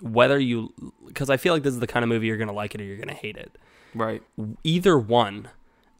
[0.00, 0.72] Whether you
[1.06, 2.84] because i feel like this is the kind of movie you're gonna like it or
[2.84, 3.56] you're gonna hate it.
[3.94, 4.22] Right.
[4.64, 5.48] either one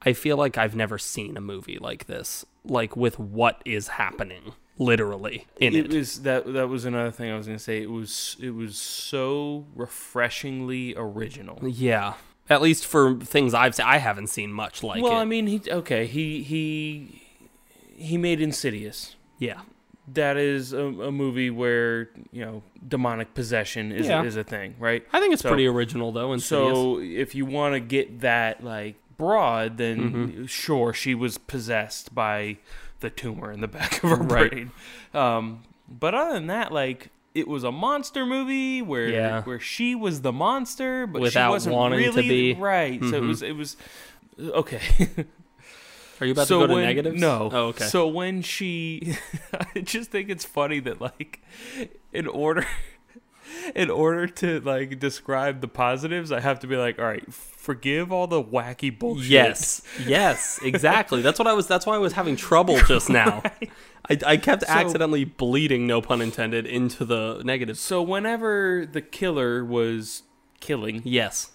[0.02, 4.52] i feel like i've never seen a movie like this like with what is happening
[4.78, 7.82] literally in it it, was that that was another thing I was gonna say.
[7.82, 11.58] It was it was so refreshingly original.
[11.66, 12.14] yeah
[12.48, 15.46] at least for things i've seen i haven't seen much like well, it I mean,
[15.48, 16.06] he okay.
[16.06, 17.22] He he
[17.96, 19.16] he made Insidious.
[19.38, 19.62] yeah
[20.14, 24.22] That is a, a movie where you know demonic possession is Yeah.
[24.22, 25.04] is a thing, right?
[25.12, 28.20] i think it's So- pretty original though and so So if you want to get
[28.20, 30.46] that like broad, then Mm-hmm.
[30.46, 32.56] sure, she was possessed by
[33.00, 34.50] the tumor in the back of her Right.
[34.50, 34.70] brain.
[35.12, 39.42] Um, but other than that, like it was a monster movie where Yeah.
[39.42, 42.54] where she was the monster, but Without she wasn't wanting to really be.
[42.54, 43.00] right.
[43.00, 43.28] So it Mhm.
[43.28, 43.76] was it was
[44.38, 44.80] okay.
[46.20, 47.48] are you about so to go to when, negatives No.
[47.52, 49.16] oh okay So when she,
[49.74, 51.40] I just think it's funny that like,
[52.12, 52.66] in order,
[53.74, 58.12] in order to like describe the positives, I have to be like, all right, forgive
[58.12, 59.30] all the wacky bullshit.
[59.30, 61.22] Yes, yes, exactly.
[61.22, 61.66] That's what I was.
[61.66, 63.42] That's why I was having trouble just now.
[64.10, 67.80] I, I kept So- accidentally bleeding, no pun intended, into the negatives.
[67.80, 70.22] So whenever the killer was
[70.60, 71.52] killing, Yes,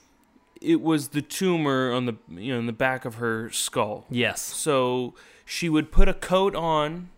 [0.61, 4.05] it was the tumor on the you know in the back of her skull.
[4.09, 5.13] yes, So
[5.45, 7.09] she would put a coat on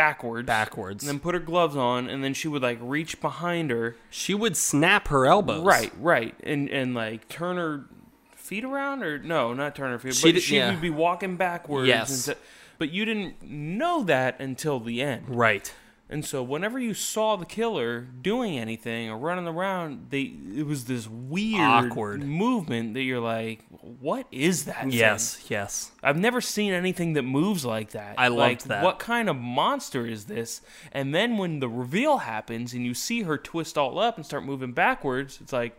[0.00, 1.02] backwards, backwards.
[1.04, 3.96] and then put her gloves on, and then she would like reach behind her.
[4.10, 5.64] she would snap her elbows.
[5.64, 7.84] Right, right, and and like turn her
[8.36, 10.70] feet around, or no, not turn her feet, She but did- she yeah.
[10.70, 11.86] would be walking backwards.
[11.88, 12.24] Yes.
[12.24, 12.34] so-
[12.78, 15.24] but you didn't know that until the end.
[15.28, 15.72] right.
[16.12, 20.22] And so whenever you saw the killer doing anything or running around, they
[20.56, 22.24] it was this weird Awkward.
[22.24, 24.80] movement that you're like, what is that?
[24.80, 25.92] thing?" Yes, yes.
[26.02, 28.16] I've never seen anything that moves like that.
[28.18, 28.82] I like, that.
[28.82, 30.62] What kind of monster is this?
[30.90, 34.44] And then when the reveal happens and you see her twist all up and start
[34.44, 35.78] moving backwards, it's like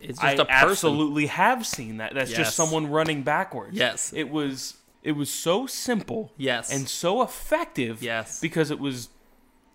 [0.00, 0.70] It's just a person.
[0.70, 2.14] absolutely have seen that.
[2.14, 2.38] That's Yes.
[2.38, 3.76] just someone running backwards.
[3.76, 4.10] Yes.
[4.14, 6.32] It was it was so simple.
[6.38, 6.72] Yes.
[6.72, 8.02] And so effective.
[8.02, 8.40] Yes.
[8.40, 9.10] Because it was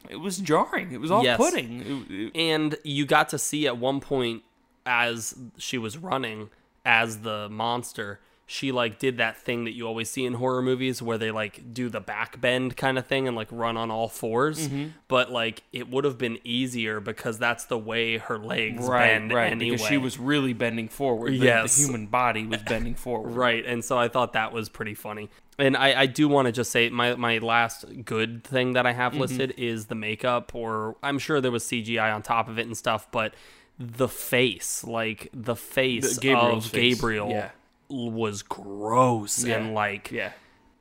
[0.09, 0.91] it was jarring.
[0.91, 1.37] It was off Yes.
[1.37, 1.81] putting.
[2.09, 4.43] It- it- and you got to see at one point
[4.85, 6.49] as she was running
[6.85, 11.01] as the monster she like did that thing that you always see in horror movies
[11.01, 14.10] where they like do the back bend kind of thing and like run on all
[14.10, 14.88] 4s Mm-hmm.
[15.08, 19.34] but like it would have been easier because that's the way her legs right, bend
[19.34, 19.51] right.
[19.51, 21.32] anyway Because she was really bending forward.
[21.34, 21.77] The, Yes.
[21.77, 23.32] the human body was bending forward.
[23.32, 25.29] Right, and so I thought that was pretty funny.
[25.58, 28.91] And I, I do want to just say my, my last good thing that I
[28.91, 28.99] Mm-hmm.
[29.01, 32.65] have listed is the makeup, or I'm sure there was CGI on top of it
[32.65, 33.34] and stuff, but
[33.79, 37.49] the face, like the face The- of face, Gabriel, yeah.
[37.89, 39.55] Was gross Yeah.
[39.57, 40.31] and like Yeah.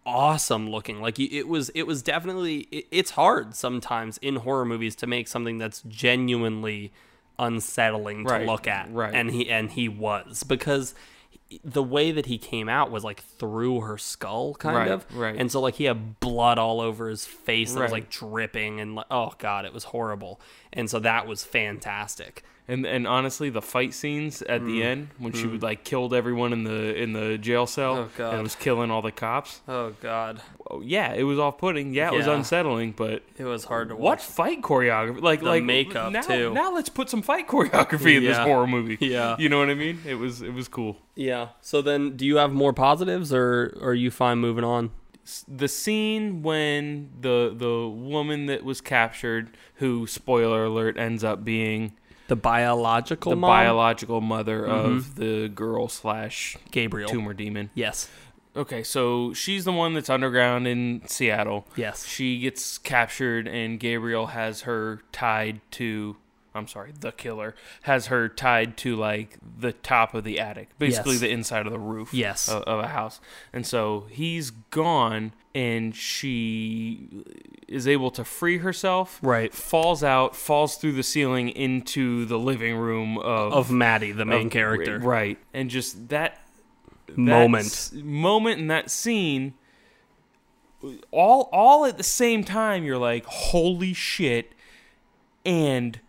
[0.07, 1.01] awesome looking.
[1.01, 2.69] Like it was, it was definitely.
[2.71, 6.93] It, it's hard sometimes in horror movies to make something that's genuinely
[7.39, 8.93] unsettling to Right, look at.
[8.93, 9.15] right.
[9.15, 10.95] And he and he was because
[11.65, 15.05] the way that he came out was like through her skull, kind Right, of.
[15.17, 15.37] right.
[15.37, 18.95] And so like he had blood all over his face that was like dripping and
[18.95, 20.41] like oh god, it was horrible.
[20.73, 22.43] And so that was fantastic.
[22.69, 24.67] And and honestly, the fight scenes at Mm.
[24.67, 28.31] the end when she would like killed everyone in the in the jail cell Oh,
[28.31, 29.61] and was killing all the cops.
[29.67, 31.93] Oh god, Oh, yeah, it was off putting.
[31.93, 34.03] Yeah, it was unsettling, but it was hard to watch.
[34.03, 35.21] what fight choreography?
[35.21, 36.55] Like The like makeup, now, too.
[36.55, 38.97] Now let's put some fight choreography in this horror movie.
[39.01, 39.35] Yeah.
[39.41, 40.01] you know what I mean.
[40.07, 40.99] It was it was cool.
[41.17, 41.49] Yeah.
[41.61, 44.93] So then, do you have more positives, or, or are you fine moving on?
[45.49, 51.93] The scene when the the woman that was captured, who spoiler alert ends up being
[52.29, 54.97] The biological the mom, biological mother Mm-hmm.
[54.97, 57.09] of the girl slash Gabriel.
[57.09, 57.71] tumor demon.
[57.75, 58.09] Yes.
[58.55, 61.67] Okay, so she's the one that's underground in Seattle.
[61.75, 62.07] Yes.
[62.07, 66.17] She gets captured, and Gabriel has her tied to.
[66.55, 71.13] I'm sorry, the killer has her tied to like the top of the attic, basically
[71.13, 71.21] Yes.
[71.21, 72.49] the inside of the roof Yes.
[72.49, 73.21] of, of a house.
[73.53, 77.09] And so he's gone, and she
[77.69, 79.19] is able to free herself.
[79.23, 79.53] Right.
[79.55, 84.47] Falls out, falls through the ceiling into the living room of Of Maddie, the main
[84.47, 84.99] of- character.
[84.99, 85.39] right?
[85.55, 86.39] And just that
[87.09, 87.67] that Moment.
[87.67, 89.55] s- moment in that scene,
[91.11, 94.53] all all at the same time, you're like, holy shit!
[95.45, 96.01] And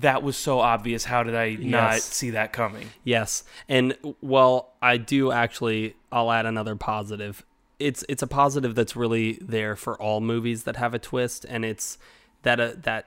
[0.00, 1.04] that was so obvious.
[1.04, 2.88] How did I not see that coming?
[3.04, 5.94] Yes, and well, I do actually.
[6.10, 7.44] I'll add another positive.
[7.78, 11.64] It's it's a positive that's really there for all movies that have a twist, and
[11.64, 11.98] it's
[12.42, 13.06] that uh, that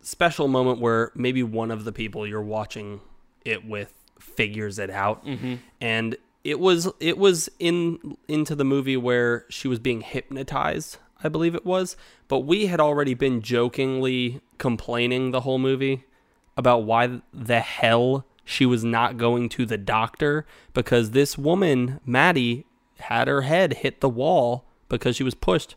[0.00, 3.00] special moment where maybe one of the people you're watching
[3.44, 5.24] it with figures it out,
[5.80, 10.98] and it was it was in into the movie where she was being hypnotized.
[11.22, 16.04] I believe it was, but we had already been jokingly complaining the whole movie
[16.56, 22.66] about why the hell she was not going to the doctor because this woman, Maddie,
[22.98, 25.76] had her head hit the wall because she was pushed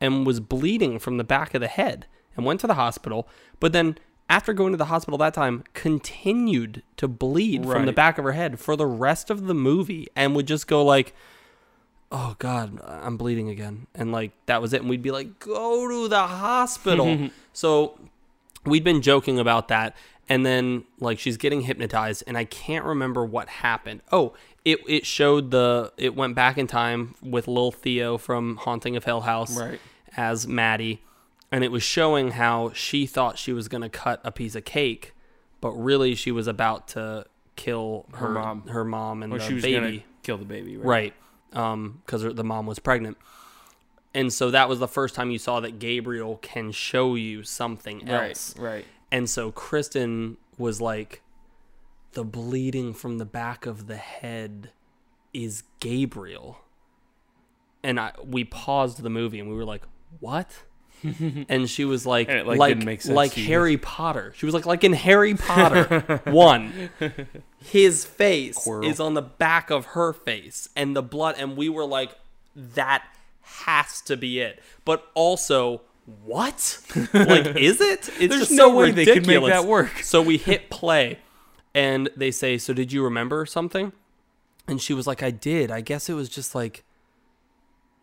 [0.00, 3.28] and was bleeding from the back of the head and went to the hospital.
[3.58, 8.18] But then, after going to the hospital that time, continued to bleed from the back
[8.18, 11.14] of her head for the rest of the movie and would just go like,
[12.10, 14.80] "Oh God, I'm bleeding again," and like that was it.
[14.80, 17.98] And we'd be like, "Go to the hospital." so
[18.66, 19.94] we'd been joking about that
[20.28, 24.32] and then like she's getting hypnotized and i can't remember what happened oh
[24.64, 29.04] it, it showed the it went back in time with lil theo from haunting of
[29.04, 29.78] hill house Right.
[30.16, 31.02] as maddie
[31.52, 34.64] and it was showing how she thought she was going to cut a piece of
[34.64, 35.12] cake
[35.60, 38.62] but really she was about to kill her, Her mom.
[38.68, 40.86] her mom and Or the she was baby kill the baby, right?
[40.86, 41.14] right
[41.62, 43.16] um because the mom was pregnant
[44.14, 48.08] and so that was the first time you saw that gabriel can show you something
[48.08, 48.74] else Right.
[48.76, 48.84] Right.
[49.10, 51.20] and so Kristen was like,
[52.12, 54.70] the bleeding from the back of the head
[55.32, 56.58] is Gabriel.
[57.82, 59.82] And I, we paused the movie and we were like,
[60.20, 60.62] what?
[61.48, 63.32] and she was like, like, like, like.
[63.34, 64.32] Harry Potter.
[64.36, 66.90] She was like, like in Harry Potter one,
[67.58, 68.88] his face Quirrell.
[68.88, 71.34] is on the back of her face, and the blood.
[71.36, 72.16] And we were like,
[72.54, 73.04] that
[73.44, 74.62] has to be it.
[74.84, 75.82] But also,
[76.24, 76.78] what?
[77.14, 78.08] like, is it?
[78.08, 79.52] It's There's just no so way they could make ridiculous.
[79.52, 79.98] that work.
[80.00, 81.18] So we hit play,
[81.74, 83.92] and they say, "So did you remember something?"
[84.68, 85.70] And she was like, "I did.
[85.70, 86.84] I guess it was just like."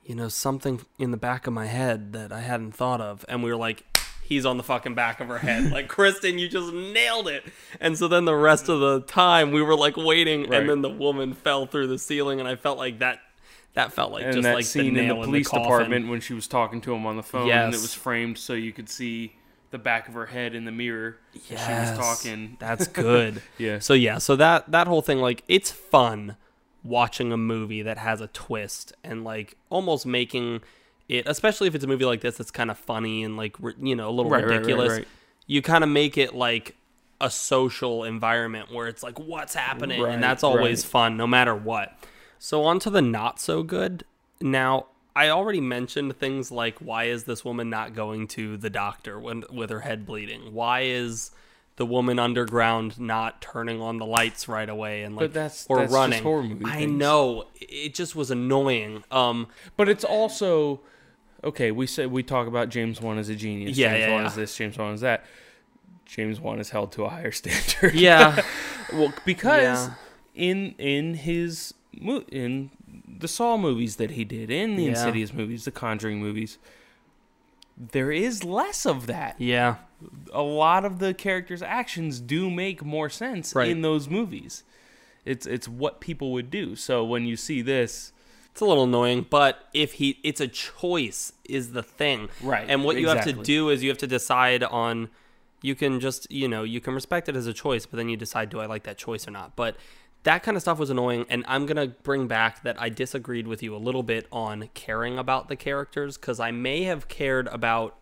[0.04, 3.24] you know, something in the back of my head that I hadn't thought of.
[3.30, 3.86] And we were like,
[4.24, 5.72] he's on the fucking back of her head.
[5.72, 7.44] like, Kristen, you just nailed it.
[7.80, 10.60] And so then the rest of the time we were like waiting, Right.
[10.62, 13.20] and then the woman fell through the ceiling, and I felt like that.
[13.74, 16.20] That felt like and just that like scene the in the in police department when
[16.20, 18.90] she was talking to him on the phone and it was framed so you could
[18.90, 19.34] see
[19.70, 22.58] the back of her head in the mirror as she was talking.
[22.60, 23.42] That's good.
[23.58, 23.80] Yeah.
[23.80, 26.36] So yeah, so that that whole thing, like, it's fun
[26.84, 30.62] watching a movie that has a twist and like almost making
[31.08, 33.96] it, especially if it's a movie like this that's kind of funny and like you
[33.96, 34.92] know a little Right, right, right, ridiculous.
[34.92, 35.08] right.
[35.48, 36.76] You kind of make it like
[37.22, 41.96] a social environment where it's like what's happening, and that's always fun no matter what.
[42.44, 44.04] So on to the not so good.
[44.42, 49.20] Now I already mentioned things like why is this woman not going to the doctor
[49.20, 50.52] when with her head bleeding?
[50.52, 51.30] Why is
[51.76, 55.82] the woman underground not turning on the lights right away and like But that's- or
[55.82, 56.66] that's running?
[56.66, 56.92] I things.
[56.92, 59.04] know it just was annoying.
[59.12, 59.46] Um,
[59.78, 60.80] But it's also
[61.44, 61.70] okay.
[61.72, 63.78] We said we talk about James Wan as a genius.
[63.78, 64.28] Yeah, James yeah, Wan yeah.
[64.30, 64.56] is this.
[64.56, 65.26] James Wan is that.
[66.08, 67.94] James Wan is held to a higher standard.
[67.94, 68.42] yeah,
[68.92, 69.94] well, because Yeah.
[70.34, 72.72] in in his in
[73.20, 74.90] the Saw movies that he did, in the Yeah.
[74.90, 76.58] Insidious movies, the Conjuring movies,
[77.78, 79.36] there is less of that.
[79.40, 79.76] yeah,
[80.34, 83.70] A lot of the characters' actions do make more sense Right.
[83.70, 84.64] in those movies.
[85.26, 86.76] It's it's what people would do.
[86.76, 88.12] So when you see this,
[88.52, 89.28] it's a little annoying.
[89.30, 93.34] But if he, it's a choice is the thing, Right, And what you have to
[93.34, 95.10] do is you have to decide on.
[95.62, 98.18] You can just you know you can respect it as a choice, but then you
[98.18, 99.56] decide do I like that choice or not.
[99.56, 99.76] But
[100.24, 103.64] that kind of stuff was annoying, and I'm gonna bring back that I disagreed with
[103.64, 107.98] you a little bit on caring about the characters because I may have cared about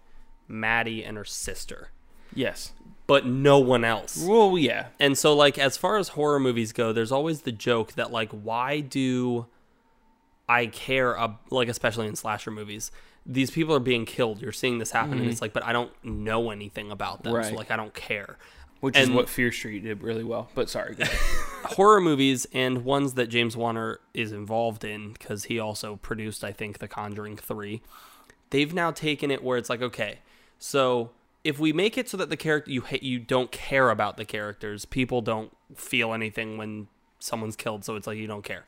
[0.47, 1.91] Maddie and her sister,
[2.33, 2.73] yes,
[3.07, 4.23] but no one else.
[4.23, 7.93] well, yeah, And so, like, as far as horror movies go, there's always the joke
[7.93, 9.47] that, like, why do
[10.47, 12.91] I care, ab- like, especially in slasher movies?
[13.25, 14.41] These people are being killed.
[14.41, 15.29] You're seeing this happen, and mm-hmm.
[15.31, 17.43] it's like, but I don't know anything about them.
[17.43, 18.37] So, like, I don't care.
[18.79, 20.49] Which is what Fear Street did really well.
[20.55, 20.95] But sorry,
[21.63, 26.51] horror movies and ones that James Wan is involved in, because he also produced, I
[26.51, 27.81] think, The Conjuring 3,
[28.51, 30.19] they've now taken it where it's like, okay,
[30.57, 31.11] so
[31.43, 34.25] if we make it so that the character you hate, you don't care about the
[34.25, 36.87] characters, people don't feel anything when
[37.19, 38.65] someone's killed, so it's like you don't care.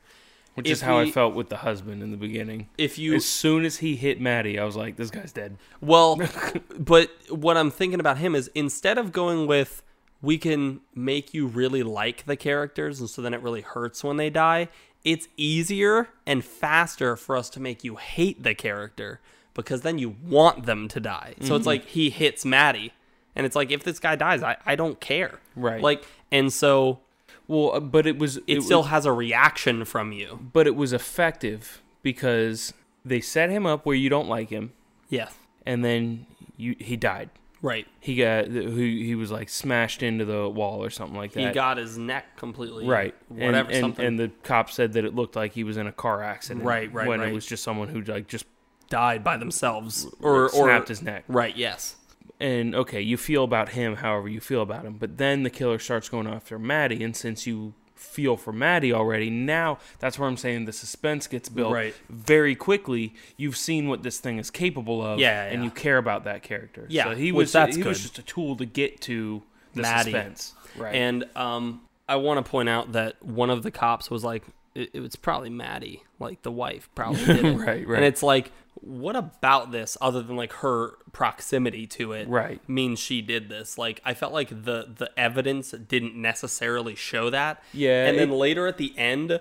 [0.54, 2.68] which If is how I felt with the husband in the beginning.
[2.76, 6.20] If you As soon as he hit Maddie, I was like, "This guy's dead." Well,
[6.78, 9.82] but what I'm thinking about him is instead of going with
[10.22, 14.16] we can make you really like the characters and so then it really hurts when
[14.16, 14.68] they die,
[15.04, 19.20] it's easier and faster for us to make you hate the character
[19.52, 21.34] because then you want them to die.
[21.40, 21.54] So Mm-hmm.
[21.56, 22.92] it's like he hits Maddie
[23.34, 25.40] and it's like if this guy dies, I, I don't care.
[25.56, 25.82] Right.
[25.82, 27.00] Like and so
[27.48, 30.38] Well, uh, but it was it, it still was, has a reaction from you.
[30.52, 32.72] but it was effective because
[33.04, 34.72] they set him up where you don't like him,
[35.08, 35.28] Yeah.
[35.66, 37.30] and then you he died.
[37.62, 37.86] Right.
[38.00, 41.46] He got he, he was like smashed into the wall or something like that.
[41.46, 45.04] He got his neck completely right, Whatever and, and, something and the cop said that
[45.04, 46.64] it looked like he was in a car accident.
[46.64, 47.28] Right, right, When right.
[47.28, 48.46] it was just someone who like just
[48.90, 51.24] died by themselves or or snapped his neck.
[51.28, 51.96] Right, yes.
[52.40, 55.78] and okay, you feel about him however you feel about him, but then the killer
[55.78, 60.36] starts going after Maddie, and since you feel for Maddie already, now that's where I'm
[60.36, 61.94] saying the suspense gets built Right.
[62.10, 63.14] very quickly.
[63.36, 65.64] You've seen what this thing is capable of, Yeah, and yeah.
[65.64, 66.86] you care about that character.
[66.88, 69.42] Yeah, so he was that's he was just a tool to get to
[69.74, 70.10] the Maddie.
[70.12, 70.94] suspense, right?
[70.94, 74.42] And um, I want to point out that one of the cops was like,
[74.74, 77.56] it, it was probably Maddie, like the wife, probably did it.
[77.56, 77.96] Right, right.
[77.96, 82.60] And it's like, what about this, other than like her proximity to it, Right.
[82.68, 83.78] means she did this?
[83.78, 87.62] Like, I felt like the the evidence didn't necessarily show that.
[87.72, 89.40] Yeah, And then it- later at the end.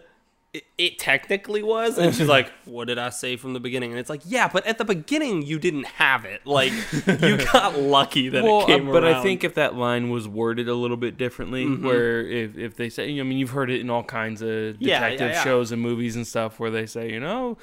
[0.54, 4.00] It, it technically was, and she's like, "What did I say from the beginning?" And
[4.02, 6.46] it's like, "Yeah, but at the beginning you didn't have it.
[6.46, 6.74] Like,
[7.22, 10.28] you got lucky that well, it uh, came but I think if that line was
[10.28, 11.86] worded a little bit differently, Mm-hmm.
[11.86, 14.42] where if, if they say, you know, I mean, you've heard it in all kinds
[14.42, 15.44] of Yeah, yeah, detective yeah.
[15.46, 17.58] shows and movies and stuff, where they say, you know,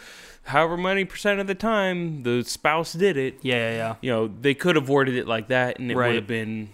[0.49, 3.95] however many percent of the time the spouse did it, yeah, yeah, yeah.
[4.01, 6.09] you know, they could have worded it like that, and it Right.
[6.09, 6.71] would have been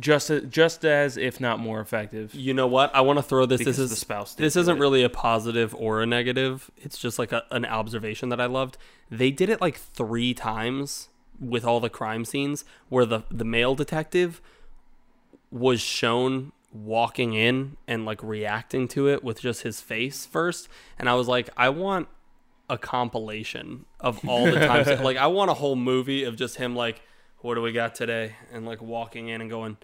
[0.00, 2.34] just as, just as, if not more effective.
[2.34, 2.94] You know what?
[2.94, 3.58] I want to throw this.
[3.58, 4.80] Because this is the spouse This isn't it.
[4.80, 6.70] really a positive or a negative.
[6.78, 8.78] It's just like a, an observation that I loved.
[9.10, 13.74] They did it like three times with all the crime scenes where the the male
[13.74, 14.40] detective
[15.50, 21.08] was shown walking in and like reacting to it with just his face first, and
[21.08, 22.08] I was like, I want
[22.68, 24.88] a compilation of all the times.
[25.00, 27.02] like I want a whole movie of just him like,
[27.40, 28.36] what do we got today?
[28.52, 29.76] And like walking in and going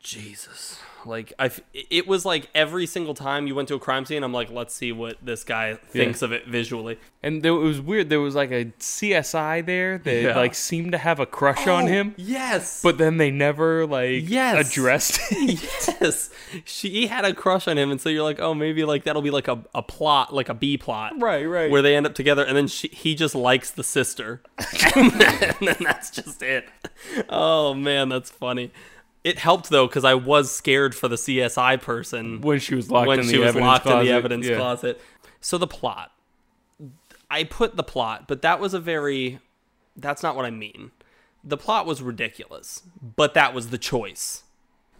[0.00, 0.78] Jesus.
[1.06, 4.32] Like I, it was like every single time you went to a crime scene, I'm
[4.32, 6.98] like, let's see what this guy thinks of it visually.
[7.22, 8.08] And there, it was weird.
[8.08, 10.36] There was like a CSI there that Yeah.
[10.36, 14.28] like seemed to have a crush on oh, him, Yes, but then they never like
[14.28, 14.68] Yes.
[14.70, 15.62] addressed it.
[16.00, 16.30] yes,
[16.64, 19.30] she had a crush on him, and so you're like, oh, maybe like that'll be
[19.30, 21.70] like a, a plot, like a B plot, right, right.
[21.70, 24.42] where they end up together, and then she, he just likes the sister,
[24.96, 26.68] and, then, and then that's just it.
[27.28, 28.72] Oh man, that's funny.
[29.24, 33.08] It helped though because I was scared for the CSI person when she was locked
[33.08, 34.56] when in she the was evidence locked in the evidence Yeah.
[34.56, 35.00] closet.
[35.40, 36.12] So the plot,
[37.30, 39.38] I put the plot, but that was a very.
[39.96, 40.92] That's not what I mean.
[41.44, 42.82] The plot was ridiculous,
[43.16, 44.44] but that was the choice.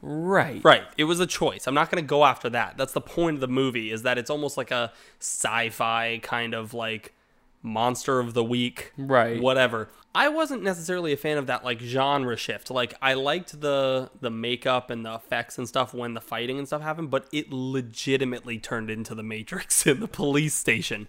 [0.03, 0.63] Right.
[0.65, 0.85] Right.
[0.97, 1.67] It was a choice.
[1.67, 2.77] I'm not going to go after that.
[2.77, 6.75] That's the point of the movie is that it's almost like a sci-fi kind of
[6.75, 7.15] like
[7.63, 9.41] monster of the week, Right.
[9.41, 9.89] whatever.
[10.15, 12.71] I wasn't necessarily a fan of that like genre shift.
[12.71, 16.67] Like I liked the the makeup and the effects and stuff when the fighting and
[16.67, 21.09] stuff happened, but it legitimately turned into the Matrix in the police station.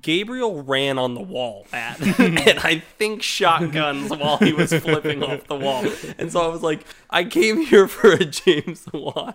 [0.00, 5.46] Gabriel ran on the wall at and I think shotguns while he was flipping off
[5.46, 5.84] the wall.
[6.18, 9.34] And so I was like, I came here for a James Wan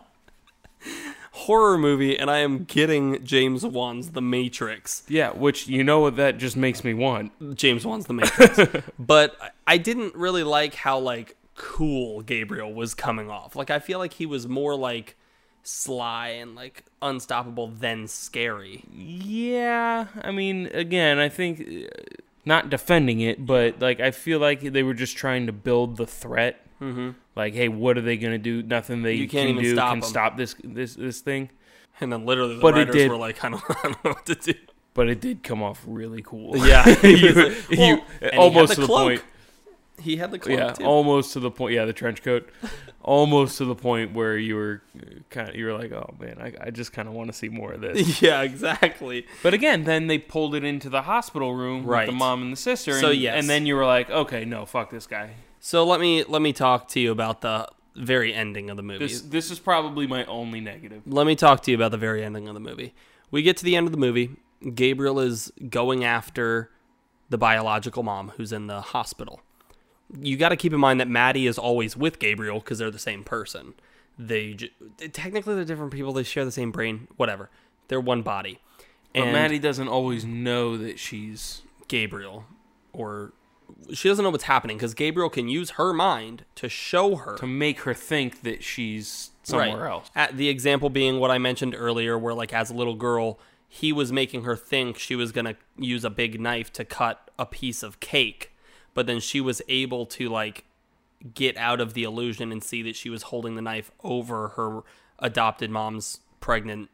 [1.48, 5.04] horror movie and I am getting James Wan's The Matrix.
[5.08, 7.56] Yeah, which you know what that just makes me want.
[7.56, 8.60] James Wan's The Matrix.
[9.00, 9.36] but
[9.66, 13.56] I- didn't really like how like cool Gabriel was coming off.
[13.56, 15.16] Like I feel like he was more like
[15.64, 18.84] sly and like unstoppable than scary.
[18.91, 21.88] Yeah, I mean, again, I think uh,
[22.45, 26.06] not defending it, but like I feel like they were just trying to build the
[26.08, 26.60] threat.
[26.82, 27.12] Mm-hmm.
[27.38, 28.62] Like, hey, what are they gonna do?
[28.64, 30.02] Nothing they You can't can do stop can 'em.
[30.04, 31.50] stop this this this thing.
[32.02, 34.12] And then literally the But it writers did- were like, I don't, I don't know
[34.12, 34.54] what to do.
[34.94, 36.58] But it did come off really cool.
[36.68, 36.84] Yeah.
[37.02, 39.10] He you, like- you- well, and almost to the the cloak.
[39.10, 39.24] point.
[40.00, 40.84] He had the cloak Yeah, too.
[40.86, 41.74] almost to the point.
[41.74, 42.50] Yeah, the trench coat.
[43.02, 44.82] almost to the point where you were
[45.32, 47.50] kind of you were like, oh man, I, I just kind of want to see
[47.50, 48.22] more of this.
[48.22, 49.26] yeah, exactly.
[49.42, 52.08] But again, then they pulled it into the hospital room Right.
[52.08, 53.00] with the mom and the sister.
[53.00, 53.36] So, and, yes.
[53.40, 55.32] and then you were like, okay, no, fuck this guy.
[55.60, 59.08] So let me let me talk to you about the very ending of the movie.
[59.08, 61.01] This this is probably my only negative.
[61.05, 62.93] let me talk to you about the very ending of the movie.
[63.32, 64.32] We get to the end of the movie.
[64.74, 66.72] Gabriel is going after
[67.30, 69.41] the biological mom who's in the hospital.
[70.20, 72.97] You got to keep in mind that Maddie is always with Gabriel because they're the
[72.99, 73.74] same person.
[74.18, 74.72] They j-
[75.12, 76.14] technically they're different people.
[76.14, 77.08] They share the same brain.
[77.18, 77.49] Whatever.
[77.89, 78.60] They're one body.
[79.14, 82.45] But And Maddie doesn't always know that she's Gabriel,
[82.93, 83.34] or
[83.93, 87.47] she doesn't know what's happening because Gabriel can use her mind to show her to
[87.47, 89.91] make her think that she's somewhere Right.
[89.91, 90.11] else.
[90.15, 93.39] At the example being what I mentioned earlier, where like as a little girl,
[93.70, 97.45] he was making her think she was gonna use a big knife to cut a
[97.45, 98.51] piece of cake,
[98.93, 100.63] but then she was able to like
[101.34, 104.82] get out of the illusion and see that she was holding the knife over her
[105.20, 106.89] adopted mom's pregnant,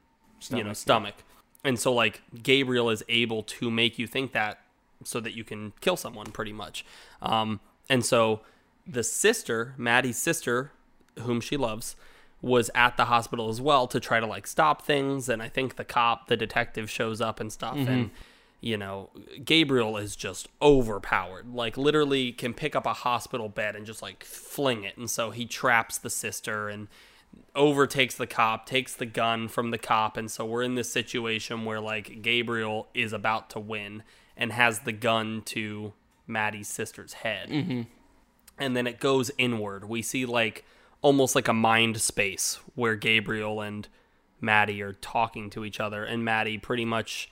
[0.49, 1.15] you know, stomach.
[1.63, 4.59] And so like Gabriel is able to make you think that
[5.05, 6.85] so that you can kill someone pretty much.
[7.21, 8.41] Um, and so
[8.87, 10.71] the sister, Maddie's sister,
[11.19, 11.95] whom she loves,
[12.41, 15.29] was at the hospital as well to try to like stop things.
[15.29, 17.77] And I think the cop, the detective, shows up and stuff.
[17.77, 18.11] And
[18.59, 19.09] you know,
[19.43, 21.53] Gabriel is just overpowered.
[21.53, 24.97] Like literally can pick up a hospital bed and just like fling it.
[24.97, 26.87] And so he traps the sister and
[27.55, 31.65] overtakes the cop, takes the gun from the cop, and so we're in this situation
[31.65, 34.03] where like Gabriel is about to win
[34.37, 35.93] and has the gun to
[36.27, 37.49] Maddie's sister's head.
[37.49, 37.81] Mm-hmm.
[38.57, 39.87] And then it goes inward.
[39.89, 40.63] We see like
[41.01, 43.87] almost like a mind space where Gabriel and
[44.39, 47.31] Maddie are talking to each other, and Maddie pretty much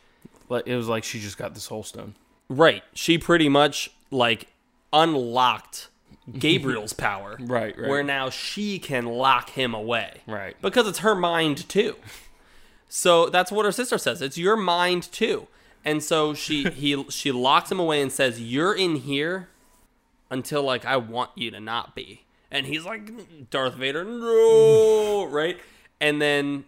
[0.66, 2.16] it was like she just got the soul stone.
[2.50, 2.84] right.
[2.94, 4.48] She pretty much like
[4.92, 5.88] unlocked
[6.38, 7.38] Gabriel's power.
[7.40, 7.90] Right, right.
[7.90, 10.22] Where now she can lock him away.
[10.28, 10.56] Right.
[10.62, 11.96] Because it's her mind too.
[12.90, 14.22] So that's what her sister says.
[14.22, 15.48] It's your mind too.
[15.84, 19.50] And so she he she locks him away and says, "You're in here
[20.30, 25.60] until like I want you to not be." And he's like, "Darth Vader, no!" right?
[26.00, 26.66] And then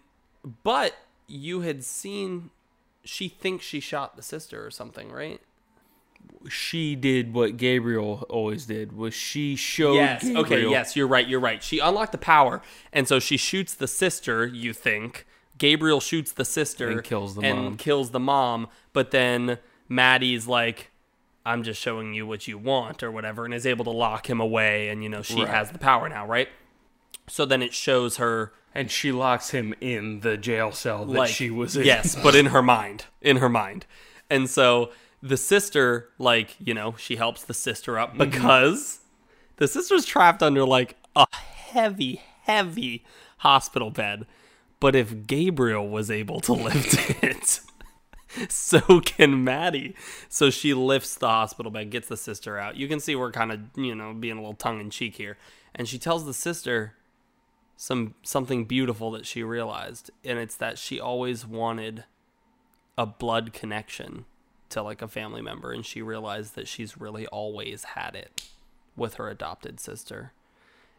[0.64, 0.95] but
[1.28, 2.49] you had seen
[3.03, 5.41] she thinks she shot the sister or something, right?
[6.49, 8.93] She did what Gabriel always did.
[8.93, 10.26] Was she showed Yes.
[10.26, 10.68] Okay.
[10.70, 11.28] Yes, you're right.
[11.28, 11.61] You're right.
[11.61, 12.61] She unlocked the power,
[12.91, 14.45] and so she shoots the sister.
[14.45, 15.26] You think
[15.58, 17.78] Gabriel shoots the sister And kills the and mom.
[17.78, 20.89] kills the mom, but then Maddie's like,
[21.45, 24.39] "I'm just showing you what you want" or whatever, and is able to lock him
[24.39, 25.47] away, and you know she Right.
[25.49, 26.49] has the power now, right?
[27.28, 31.30] So then it shows her and she locks him in the jail cell that like
[31.30, 31.86] she was in.
[31.86, 33.86] Yes, but in her mind, in her mind,
[34.30, 34.91] and so
[35.22, 38.20] the sister, like you know, she helps the sister Mm-hmm.
[38.22, 38.99] up because
[39.58, 43.06] the sister's trapped under like a heavy, heavy
[43.38, 44.26] hospital bed.
[44.84, 47.62] But if Gabriel was able to lift it,
[48.52, 49.96] so can Maddie.
[50.28, 52.76] So she lifts the hospital bed, gets the sister out.
[52.76, 55.38] You can see we're kind of, you know, being a little tongue in cheek here.
[55.74, 56.96] And she tells the sister
[57.78, 62.04] some something beautiful that she realized, and it's that she always wanted
[62.98, 64.26] a blood connection
[64.68, 68.50] to like a family member and she realized that she's really always had it
[68.98, 70.34] with her adopted sister.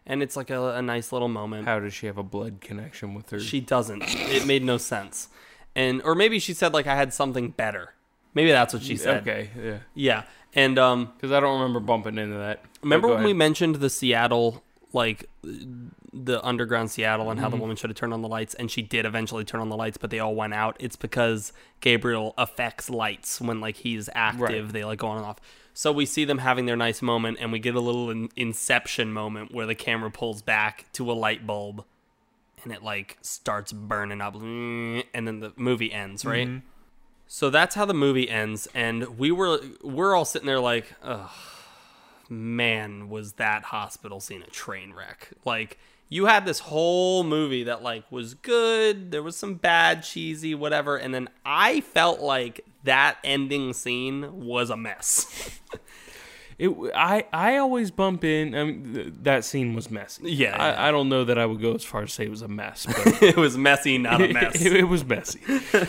[0.06, 1.66] And it's like a, a nice little moment.
[1.66, 3.40] How does she have a blood connection with her?
[3.40, 4.02] She doesn't.
[4.06, 5.28] It made no sense.
[5.74, 7.94] And or maybe she said like I had something better.
[8.34, 9.22] Maybe that's what she said.
[9.22, 9.78] Okay, yeah.
[9.94, 10.22] Yeah.
[10.54, 12.62] And um Because I don't remember bumping into that.
[12.82, 15.28] remember when we mentioned the Seattle like
[16.12, 17.56] the underground Seattle and how Mm-hmm.
[17.56, 19.76] the woman should have turned on the lights and she did eventually turn on the
[19.76, 20.76] lights but they all went out.
[20.78, 24.72] It's because Gabriel affects lights when like he's active, Right.
[24.72, 25.38] they like go on and off.
[25.76, 29.12] So we see them having their nice moment and we get a little in- inception
[29.12, 31.84] moment where the camera pulls back to a light bulb
[32.62, 36.46] and it like starts burning up and then the movie ends, right?
[36.46, 36.66] Mm-hmm.
[37.26, 41.30] So that's how the movie ends and we were we're all sitting there like, ugh,
[42.28, 45.30] man, was that hospital scene a train wreck.
[45.44, 50.54] Like you had this whole movie that like was good, there was some bad cheesy
[50.54, 55.58] whatever and then I felt like that ending scene was a mess.
[56.56, 58.54] It, I I always bump in.
[58.54, 60.30] I mean, th- that scene was messy.
[60.30, 60.86] Yeah, I, yeah.
[60.88, 62.86] I don't know that I would go as far as say it was a mess,
[62.86, 64.64] but it was messy, not a mess.
[64.64, 65.40] it, it was messy.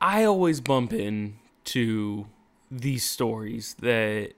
[0.00, 2.26] I always bump in to
[2.70, 4.32] these stories that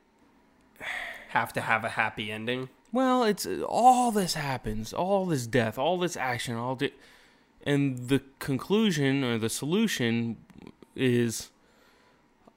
[1.28, 2.68] Have to have a happy ending.
[2.92, 6.92] well, it's all this happens, all this death, all this action, all the,
[7.64, 10.36] and the conclusion or the solution
[10.94, 11.50] is,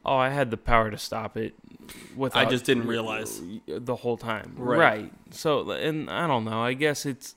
[0.05, 1.55] oh, I had the power to stop it.
[2.15, 3.41] Without, I just didn't realize.
[3.67, 4.53] the whole time.
[4.57, 4.77] Right.
[4.77, 5.13] Right.
[5.31, 6.61] So, and I don't know.
[6.61, 7.35] I guess it's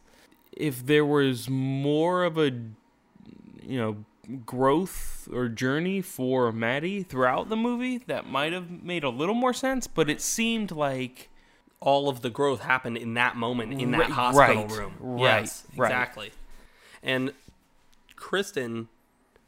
[0.56, 2.50] if there was more of a,
[3.62, 4.04] you know,
[4.44, 9.52] growth or journey for Maddie throughout the movie, that might have made a little more
[9.52, 9.86] sense.
[9.86, 11.28] But it seemed like
[11.78, 14.94] all of the growth happened in that moment in that Right, hospital room.
[14.98, 15.86] right, yes, right.
[15.86, 16.32] exactly.
[17.02, 17.32] And
[18.20, 18.88] Kristen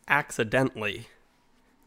[0.08, 1.06] accidentally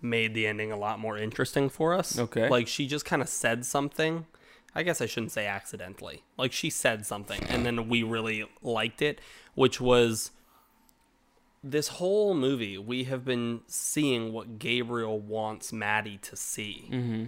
[0.01, 2.17] made the ending a lot more interesting for us.
[2.17, 2.47] Okay.
[2.47, 4.27] Like she just kind of said something.
[4.73, 6.23] I guess I shouldn't say accidentally.
[6.37, 9.19] Like she said something and then we really liked it,
[9.55, 10.31] which was
[11.63, 16.87] this whole movie we have been seeing what Gabriel wants Maddie to see.
[16.91, 17.25] Mm-hmm.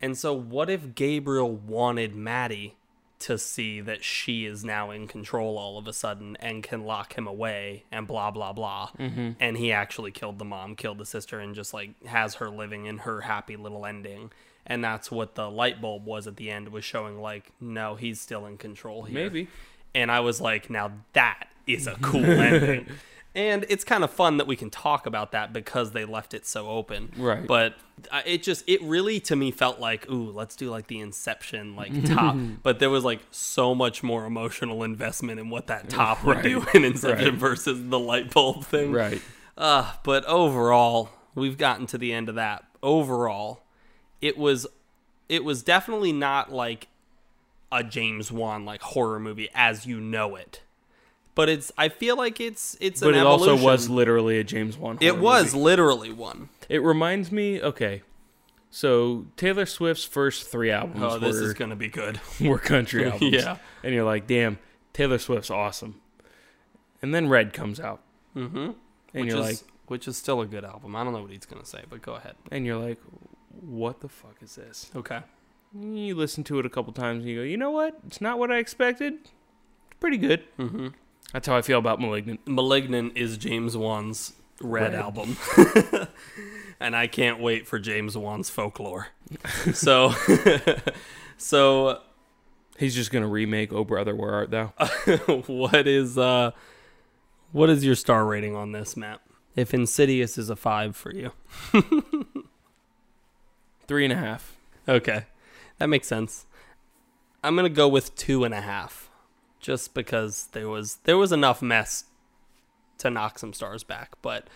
[0.00, 2.76] And so, what if Gabriel wanted Maddie
[3.20, 7.16] to see that she is now in control all of a sudden and can lock
[7.16, 8.90] him away and blah, blah, blah?
[8.98, 9.30] Mm-hmm.
[9.38, 12.86] And he actually killed the mom, killed the sister, and just like has her living
[12.86, 14.32] in her happy little ending.
[14.66, 18.20] And that's what the light bulb was at the end, was showing like, no, he's
[18.20, 19.14] still in control here.
[19.14, 19.48] maybe.
[19.94, 22.86] And I was like, now that is a cool ending.
[23.34, 26.44] And it's kind of fun that we can talk about that because they left it
[26.46, 27.12] so open.
[27.16, 27.46] Right.
[27.46, 27.76] But
[28.26, 31.92] it just, it really to me felt like, ooh, let's do like the Inception, like
[32.06, 32.34] top.
[32.64, 36.66] but there was like so much more emotional investment in what that top would do
[36.74, 37.34] in Inception Right.
[37.38, 38.90] versus the light bulb thing.
[38.90, 39.22] Right.
[39.56, 42.64] Uh, but overall, we've gotten to the end of that.
[42.82, 43.62] Overall,
[44.20, 44.66] it was
[45.28, 46.88] it was definitely not like
[47.70, 50.62] a James Wan like horror movie as you know it.
[51.40, 54.44] But it's I feel like it's it's a But an it also was literally a
[54.44, 54.98] James Wan.
[55.00, 55.64] it was movie.
[55.64, 56.50] literally one.
[56.68, 57.62] It reminds me.
[57.62, 58.02] Okay.
[58.70, 62.20] So Taylor Swift's first three albums Oh, this were, is gonna be good.
[62.42, 63.32] were country albums.
[63.32, 63.56] Yeah.
[63.82, 64.58] And you're like, damn,
[64.92, 65.98] Taylor Swift's awesome.
[67.00, 68.02] And then Red comes out.
[68.36, 68.58] Mm-hmm.
[68.58, 68.74] And
[69.14, 70.94] which you're is like which is still a good album.
[70.94, 72.34] I don't know what he's gonna say, but go ahead.
[72.52, 72.98] and you're like,
[73.62, 74.90] what the fuck is this?
[74.94, 75.20] Okay.
[75.74, 77.98] You listen to it a couple times and you go, you know what?
[78.06, 79.14] It's not what I expected.
[79.14, 80.44] It's pretty good.
[80.58, 80.88] Mm-hmm.
[81.32, 82.40] That's how I feel about Malignant.
[82.46, 84.94] Malignant is James Wan's Red, Red.
[84.94, 85.36] album.
[86.80, 89.08] and I can't wait for James Wan's folklore.
[89.72, 90.12] so
[91.36, 92.00] so
[92.78, 94.66] He's just gonna remake Oh Brother Where Art Thou?
[95.46, 96.50] what is uh
[97.52, 99.20] what is your star rating on this, Matt?
[99.56, 101.32] If Insidious is a 5 for you.
[103.86, 104.56] Three and a half.
[104.88, 105.24] Okay.
[105.78, 106.46] That makes sense.
[107.42, 109.09] I'm gonna go with two and a half.
[109.60, 112.04] Just because there was there was enough mess
[112.98, 114.48] to knock some stars back, but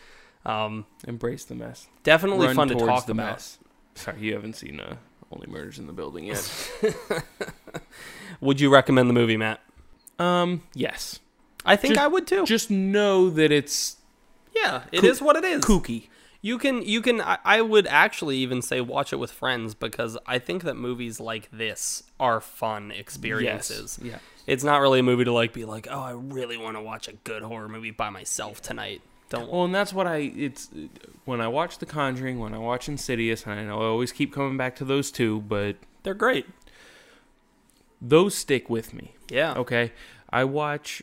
[0.47, 1.89] um Embrace the mess.
[2.03, 3.33] definitely Run fun to talk the about.
[3.35, 3.59] mess.
[3.95, 4.97] Sorry, you haven't seen uh,
[5.31, 6.51] Only Murders in the Building yet.
[8.41, 9.61] Would you recommend the movie, Matt?
[10.19, 11.21] um, yes.
[11.67, 12.45] I think Just- I would too.
[12.45, 13.97] Just know that it's
[14.55, 15.65] yeah, it is Koo- what it is.
[15.65, 16.09] kooky.
[16.45, 20.18] You can you can I, I would actually even say watch it with friends because
[20.26, 23.99] I think that movies like this are fun experiences.
[24.03, 24.18] Yeah.
[24.47, 27.09] It's not really a movie to like be like, "Oh, I really want to watch
[27.09, 30.16] a good horror movie by myself tonight." Don't Well, and that's what I.
[30.36, 30.68] It's
[31.24, 34.30] when I watch The Conjuring, when I watch Insidious, and I know I always keep
[34.34, 36.45] coming back to those two, but They're great.
[38.03, 39.14] those stick with me.
[39.30, 39.55] Yeah.
[39.55, 39.92] Okay,
[40.28, 41.03] I watch,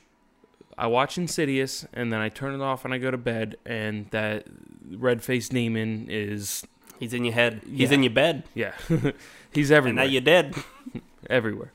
[0.82, 4.10] I watch Insidious, and then I turn it off and I go to bed, and
[4.10, 4.48] that
[4.90, 6.66] red faced demon is
[7.00, 7.62] He's in your head.
[7.70, 7.94] He's Yeah.
[7.96, 8.44] in your bed.
[8.56, 8.74] yeah,
[9.54, 10.04] he's And everywhere.
[10.06, 10.56] now you're dead.
[11.30, 11.72] everywhere.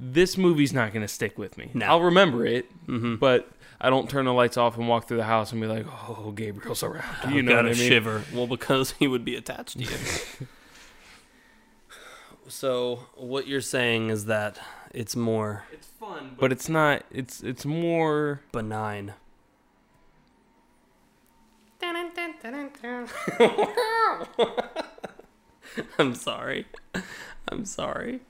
[0.00, 1.70] This movie's not going to stick with me.
[1.74, 1.86] No.
[1.86, 3.16] I'll remember it, Mm-hmm.
[3.16, 3.48] but
[3.80, 6.32] I don't turn the lights off and walk through the house and be like, "Oh,
[6.34, 7.88] Gabriel's around." You know got what I mean?
[7.88, 8.24] shiver.
[8.34, 9.90] Well, because he would be attached to you.
[12.48, 14.58] so what you're saying is that
[14.94, 17.04] it's more It's fun, but it's not.
[17.10, 18.42] It's it's more.
[18.52, 19.14] benign.
[25.98, 26.66] I'm sorry.
[27.48, 28.20] I'm sorry.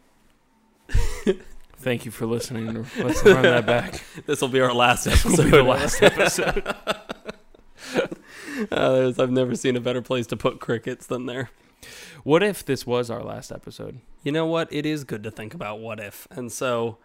[1.76, 2.86] Thank you for listening.
[2.98, 4.02] Let's run that back.
[4.26, 5.38] This will be our last episode.
[5.38, 6.74] will be the last episode.
[8.72, 11.50] Uh, I've never seen a better place to put crickets than there.
[12.24, 14.00] What if this was our last episode?
[14.22, 14.68] You know what?
[14.72, 16.26] It is good to think about what if.
[16.30, 16.98] And so,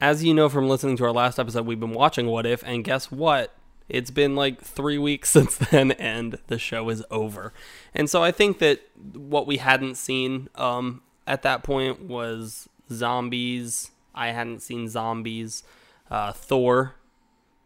[0.00, 2.84] as you know from listening to our last episode, we've been watching What If, and
[2.84, 3.54] guess what?
[3.88, 7.52] It's been like three weeks since then, and the show is over.
[7.94, 8.80] And so, I think that
[9.14, 13.90] what we hadn't seen um, at that point was zombies.
[14.14, 15.62] I hadn't seen zombies.
[16.10, 16.94] Uh, Thor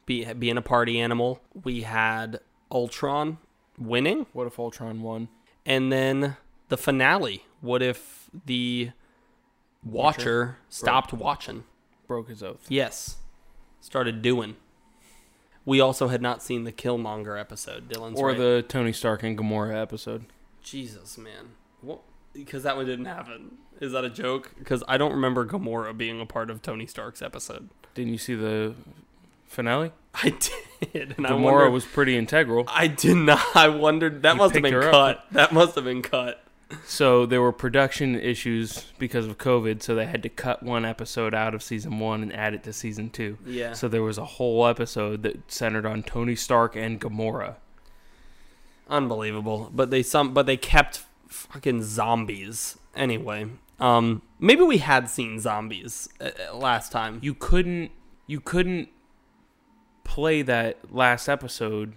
[0.06, 1.40] be, being a party animal.
[1.64, 3.38] We had Ultron
[3.78, 5.28] winning What if Ultron won?
[5.64, 6.36] and then
[6.72, 7.44] the finale.
[7.60, 8.90] What if the
[9.84, 11.64] watcher, stopped watching?
[12.06, 12.64] Broke his oath.
[12.68, 13.18] Yes,
[13.80, 14.56] started doing.
[15.64, 17.88] We also had not seen the Killmonger episode.
[17.88, 18.38] Dylan's or right.
[18.38, 20.24] the Tony Stark and Gamora episode.
[20.62, 21.50] Jesus man,
[21.82, 22.00] what?
[22.32, 23.58] Because that one didn't happen.
[23.78, 24.52] Is that a joke?
[24.58, 27.68] Because I don't remember Gamora being a part of Tony Stark's episode.
[27.94, 28.74] Didn't you see the
[29.44, 29.92] finale?
[30.14, 30.30] I
[30.92, 32.64] did, and I Gamora was pretty integral.
[32.66, 33.44] I did not.
[33.54, 34.22] I wondered.
[34.22, 34.94] That You must have been cut.
[34.94, 35.30] up.
[35.32, 36.42] That must have been cut.
[36.86, 41.34] So there were production issues because of COVID, so they had to cut one episode
[41.34, 43.38] out of season one and add it to season two.
[43.46, 43.72] Yeah.
[43.72, 47.56] So there was a whole episode that centered on Tony Stark and Gamora.
[48.88, 53.46] unbelievable but they some but they kept fucking zombies anyway
[53.80, 57.90] um maybe we had seen zombies uh, uh, last time You couldn't
[58.26, 58.88] you couldn't
[60.04, 61.94] play that last episode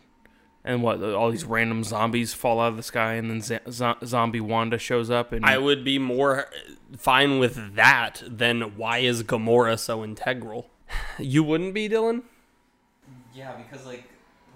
[0.65, 3.95] and what all these random zombies fall out of the sky and then z- zo-
[4.03, 6.45] zombie Wanda shows up and i would be more
[6.97, 10.69] fine with that than why is gamora so integral
[11.19, 12.23] you wouldn't be dylan
[13.33, 14.03] Yeah, because like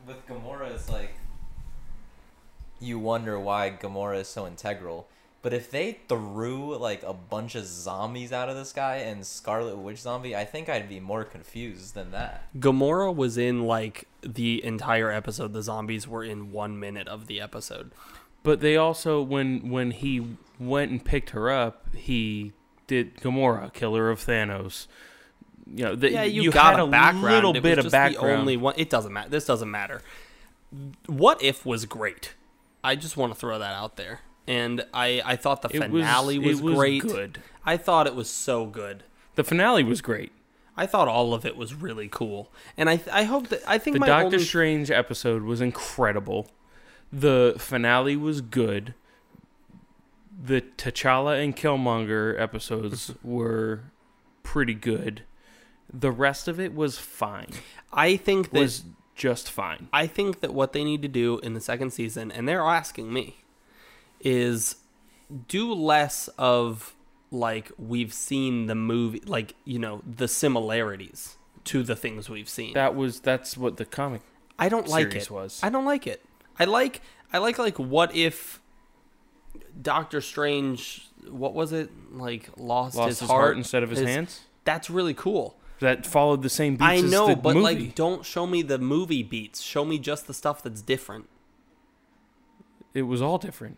[0.07, 1.13] with Gamora, it's like
[2.79, 5.07] you wonder why Gamora is so integral.
[5.41, 9.77] But if they threw like a bunch of zombies out of the sky and Scarlet
[9.77, 12.43] Witch zombie, I think I'd be more confused than that.
[12.59, 15.53] gamora was in like the entire episode.
[15.53, 17.91] The zombies were in one minute of the episode.
[18.43, 20.25] But they also when when he
[20.59, 22.51] went and picked her up, he
[22.87, 24.87] did Gamora, killer of Thanos.
[25.71, 27.35] You know, the, yeah you, you got had a background.
[27.35, 28.39] Little It bit was of just the background.
[28.41, 28.73] only one.
[28.77, 30.01] It doesn't matter this doesn't matter.
[31.05, 32.33] What if was great?
[32.83, 36.01] I just want to throw that out there and i i thought the It was-
[36.03, 37.41] finale was, it was great good.
[37.65, 39.03] i thought it was so good
[39.35, 40.31] The finale was great.
[40.75, 43.93] i thought all of it was really cool and i i hope that i think
[43.95, 46.49] The my Doctor only, Strange episode was incredible.
[47.11, 48.93] The finale was good.
[50.41, 53.81] The T'Challa and Killmonger episodes were
[54.43, 55.23] pretty good.
[55.91, 57.49] The rest of it was fine.
[57.91, 58.83] i think that Was
[59.15, 59.89] just fine.
[59.91, 63.11] I think that what they need to do in the second season, and they're asking
[63.11, 63.39] me,
[64.19, 64.75] is
[65.47, 66.95] do less of
[67.31, 72.73] like we've seen the movie, like you know the similarities to the things we've seen.
[72.73, 74.21] That was that's what the comic
[74.57, 75.31] I don't like series it.
[75.31, 75.59] was.
[75.63, 76.23] I don't like it.
[76.57, 77.01] I like
[77.31, 78.61] I like like what if
[79.81, 84.41] Doctor Strange, what was it like, lost, lost his, heart, instead of his, his- hands.
[84.65, 85.55] That's really cool.
[85.79, 87.63] That followed the same beats I as know, the but movie.
[87.85, 89.61] like, don't show me the movie beats.
[89.61, 91.29] Show me just the stuff that's different.
[92.93, 93.77] it was all different.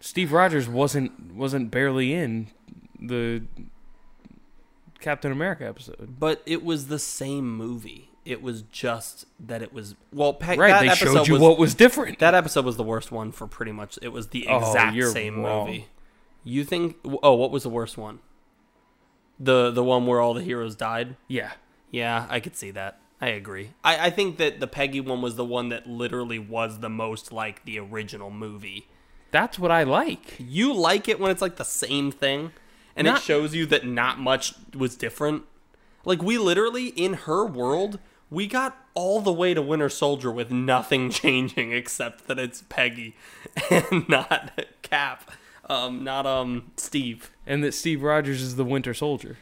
[0.00, 2.48] Steve Rogers wasn't wasn't barely in
[3.00, 3.42] the
[5.00, 6.16] Captain America episode.
[6.18, 8.10] But it was the same movie.
[8.24, 10.32] It was just that it was well.
[10.32, 12.18] Pe- Right, that they episode showed you was, what was different.
[12.18, 13.98] That episode was the worst one for pretty much.
[14.02, 15.66] It was the Oh, exact you're same wrong.
[15.66, 15.86] movie.
[16.42, 16.96] You think?
[17.22, 18.18] Oh, what was the worst one?
[19.38, 21.16] The the one where all the heroes died.
[21.28, 21.52] yeah.
[21.92, 22.98] Yeah, I could see that.
[23.20, 23.70] I I agree.
[23.84, 27.32] I, I think that the Peggy one was the one that literally was the most
[27.32, 28.88] like the original movie.
[29.36, 30.36] That's what I like.
[30.38, 32.52] You like it when it's like the same thing
[32.96, 35.42] and it shows you that not much was different.
[36.06, 37.98] Like we literally in her world,
[38.30, 43.14] we got all the way to Winter Soldier with nothing changing except that it's Peggy
[43.70, 45.30] and not Cap.
[45.68, 47.30] Um not um Steve.
[47.46, 49.36] And that Steve Rogers is the Winter Soldier.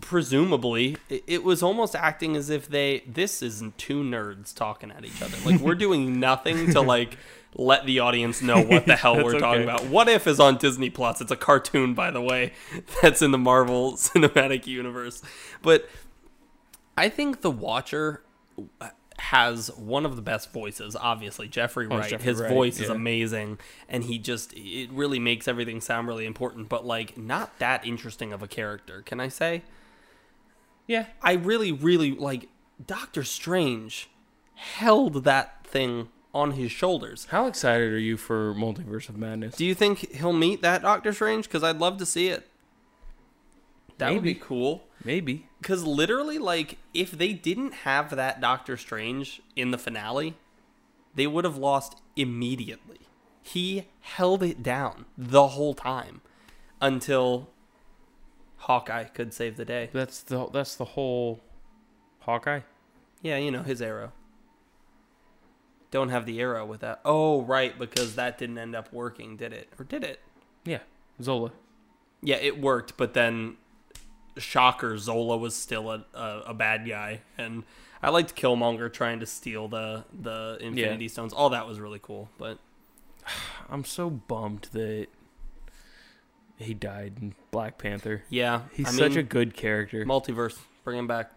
[0.00, 5.04] presumably it, it was almost acting as if they this isn't two nerds talking at
[5.04, 7.16] each other like we're doing nothing to like
[7.54, 9.64] let the audience know what the hell we're talking okay.
[9.64, 9.86] about.
[9.86, 11.20] What if is on disney plus.
[11.20, 12.52] It's a cartoon by the way
[13.02, 15.22] that's in the marvel cinematic universe.
[15.62, 15.88] But
[16.96, 18.22] i think the watcher
[19.18, 21.48] has one of the best voices obviously.
[21.48, 25.48] Jeffrey Oh, wright Jeffrey his Wright, voice is amazing and he just it really makes
[25.48, 29.62] everything sound really important but like not that interesting of a character can i say?
[30.86, 31.06] Yeah.
[31.22, 32.48] I really, really like
[32.84, 34.10] Doctor Strange
[34.54, 37.28] held that thing on his shoulders.
[37.30, 39.54] How excited are you for Multiverse of Madness?
[39.56, 41.46] Do you think he'll meet that Doctor Strange?
[41.46, 42.48] Because I'd love to see it.
[43.98, 44.84] That would be cool.
[45.04, 45.46] Maybe.
[45.60, 50.34] Because literally, like, if they didn't have that Doctor Strange in the finale,
[51.14, 52.98] they would have lost immediately.
[53.42, 56.22] He held it down the whole time
[56.80, 57.50] until
[58.56, 59.90] Hawkeye could save the day.
[59.92, 61.40] That's the that's the whole
[62.20, 62.60] Hawkeye.
[63.22, 64.12] Yeah, you know, his arrow.
[65.94, 67.00] Don't have the arrow with that.
[67.04, 69.68] Oh, right, because that didn't end up working, did it?
[69.78, 70.18] Or did it?
[70.64, 70.80] Yeah.
[71.22, 71.52] Zola.
[72.20, 73.58] Yeah, it worked, but then
[74.36, 77.20] shocker, Zola was still a, a, a bad guy.
[77.38, 77.62] And
[78.02, 81.32] I liked Killmonger trying to steal the, the Infinity Stones.
[81.32, 82.58] All that was really cool, but
[83.70, 85.06] I'm so bummed that
[86.56, 88.24] he died in Black Panther.
[88.30, 88.62] yeah.
[88.72, 90.04] He's I such a good character.
[90.04, 90.58] multiverse.
[90.82, 91.30] Bring him back.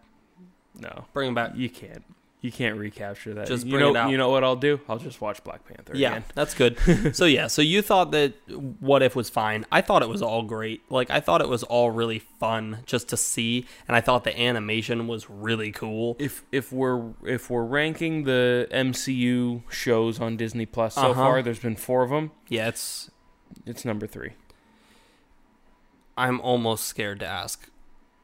[0.73, 1.51] no, Bring him back.
[1.55, 2.03] you can't.
[2.39, 3.47] You can't recapture that.
[3.47, 4.11] Just you bring know, it out.
[4.11, 4.79] You know what I'll do?
[4.87, 6.23] I'll just watch Black Panther Yeah, again.
[6.35, 6.77] that's good.
[7.15, 8.33] so yeah, so you thought that
[8.79, 9.65] What If was fine.
[9.71, 10.83] I thought it was all great.
[10.91, 14.39] Like I thought it was all really fun just to see, and I thought the
[14.39, 16.15] animation was really cool.
[16.19, 21.13] If if we're if we're ranking the MCU shows on Disney Plus so Uh-huh.
[21.15, 22.31] far, there's been four of them.
[22.47, 23.09] Yeah, it's.
[23.65, 24.33] It's number three.
[26.17, 27.69] I'm almost scared to ask.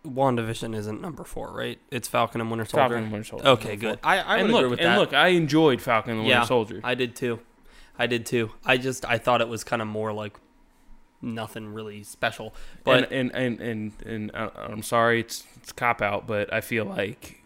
[0.06, 1.80] WandaVision isn't number four, right?
[1.90, 2.82] It's Falcon and Winter Soldier.
[2.82, 3.48] Falcon and Winter Soldier.
[3.48, 4.00] Okay, good.
[4.04, 5.00] I, I would and agree look, with and that.
[5.00, 6.82] look, I enjoyed Falcon and the yeah, Winter Soldier.
[6.84, 7.40] I did too.
[7.98, 8.52] I did too.
[8.66, 10.38] I just I thought it was kind of more like
[11.22, 12.54] nothing really special.
[12.84, 16.62] But and and and and, and uh, I'm sorry, it's it's cop out, but I
[16.62, 17.43] feel like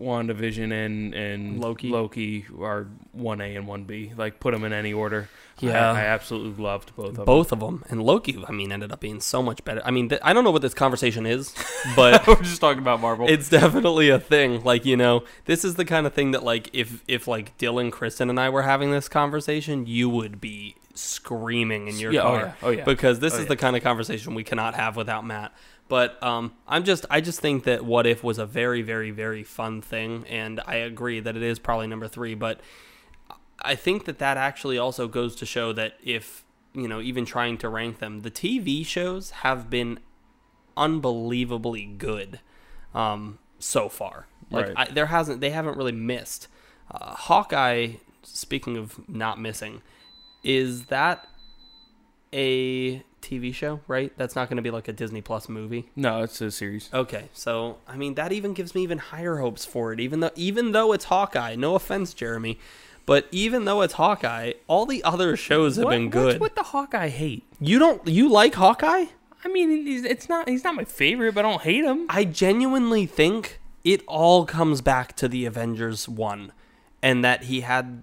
[0.00, 1.88] WandaVision and and Loki.
[1.88, 4.12] Loki are one A and one B.
[4.16, 5.28] Like put them in any order.
[5.58, 5.92] Yeah.
[5.92, 7.24] I, I absolutely loved both of them.
[7.24, 9.80] both of them and Loki, I mean, ended up being so much better.
[9.86, 11.54] I mean, th- I don't know what this conversation is,
[11.96, 13.26] but We're just talking about Marvel.
[13.28, 14.62] it's definitely a thing.
[14.64, 17.90] Like you know, this is the kind of thing that like if if like Dylan,
[17.90, 22.24] Kristen, and I were having this conversation, you would be screaming in your Yeah, oh
[22.24, 22.38] car.
[22.40, 22.84] yeah, oh yeah.
[22.84, 23.48] Because this Oh is yeah.
[23.48, 25.52] the kind of conversation we cannot have without Matt.
[25.88, 29.44] But um, I'm just I just think that What If was a very very very
[29.44, 32.34] fun thing, and I agree that it is probably number three.
[32.34, 32.60] But
[33.60, 37.58] I think that that actually also goes to show that if you know even trying
[37.58, 40.00] to rank them, the TV shows have been
[40.76, 42.40] unbelievably good
[42.94, 44.26] um, so far.
[44.50, 44.88] Like Right.
[44.88, 46.48] I, there hasn't they haven't really missed.
[46.90, 47.94] Uh, Hawkeye.
[48.22, 49.82] Speaking of not missing,
[50.42, 51.28] is that
[52.32, 53.80] a TV show?
[53.88, 54.12] Right?
[54.16, 55.90] That's not going to be like a Disney Plus movie.
[55.96, 56.88] no, it's a series.
[56.94, 60.00] Okay, so I mean that even gives me even higher hopes for it.
[60.00, 62.58] Even though even though it's Hawkeye, no offense, Jeremy,
[63.04, 66.40] but even though it's Hawkeye, all the other shows have What- been good.
[66.40, 67.44] with the Hawkeye hate?
[67.60, 69.06] You don't you like Hawkeye?
[69.44, 72.06] I mean, it's not he's not my favorite, but I don't hate him.
[72.08, 76.52] I genuinely think it all comes back to the Avengers one,
[77.02, 78.02] and that he had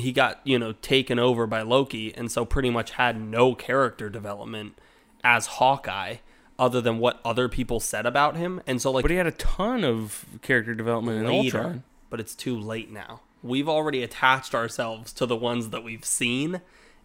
[0.00, 4.08] he got you know taken over by Loki, and so pretty much had no character
[4.08, 4.78] development
[5.24, 6.16] as Hawkeye,
[6.58, 9.32] other than what other people said about him, and so like But he had a
[9.32, 11.84] ton of character development in later, Ultron.
[12.10, 13.20] but it's too late now.
[13.42, 16.60] We've already attached ourselves to the ones that we've seen,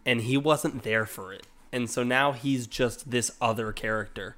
[0.06, 1.46] and he wasn't there for it.
[1.72, 4.36] And so now he's just this other character.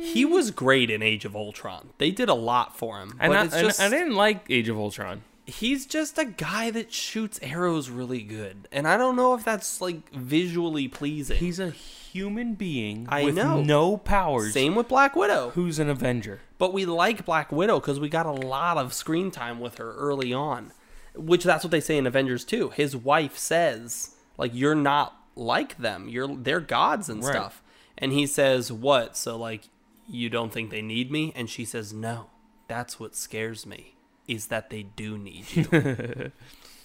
[0.00, 1.90] He was great in Age of Ultron.
[1.98, 3.16] They did a lot for him.
[3.18, 5.22] And, I, it's and I didn't like Age of Ultron.
[5.48, 8.68] He's just a guy that shoots arrows really good.
[8.70, 11.38] And I don't know if that's like visually pleasing.
[11.38, 13.62] He's a human being I with know.
[13.62, 14.52] no powers.
[14.52, 15.50] Same with Black Widow.
[15.50, 16.40] Who's an Avenger?
[16.58, 19.94] But we like Black Widow because we got a lot of screen time with her
[19.94, 20.72] early on,
[21.14, 22.70] which that's what they say in Avengers 2.
[22.70, 26.08] His wife says, like, you're not like them.
[26.08, 27.32] You're they're gods and Right.
[27.32, 27.62] stuff.
[27.96, 29.16] And he says, what?
[29.16, 29.68] So like,
[30.06, 31.32] you don't think they need me?
[31.34, 32.26] And she says, no.
[32.68, 33.94] that's what scares me
[34.28, 36.30] is that they do need you.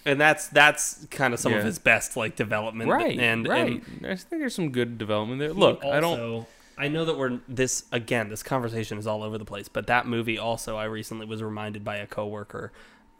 [0.04, 3.82] and that's that's kind of some of his best like development right, and right.
[3.82, 5.52] and I think there's some good development there.
[5.52, 6.46] Look, I don't.
[6.76, 8.28] I know that we're this again.
[8.30, 11.84] This conversation is all over the place, but that movie also, I recently was reminded
[11.84, 12.72] by a coworker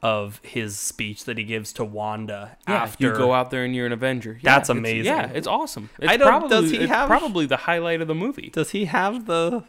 [0.03, 3.73] of his speech that he gives to Wanda Yeah, after you go out there and
[3.73, 4.33] you're an Avenger.
[4.41, 5.05] Yeah, That's it's- amazing.
[5.05, 5.89] Yeah, it's awesome.
[5.97, 8.49] It's I don't- Probably, does he it's have- probably the highlight of the movie?
[8.51, 9.63] Does he have the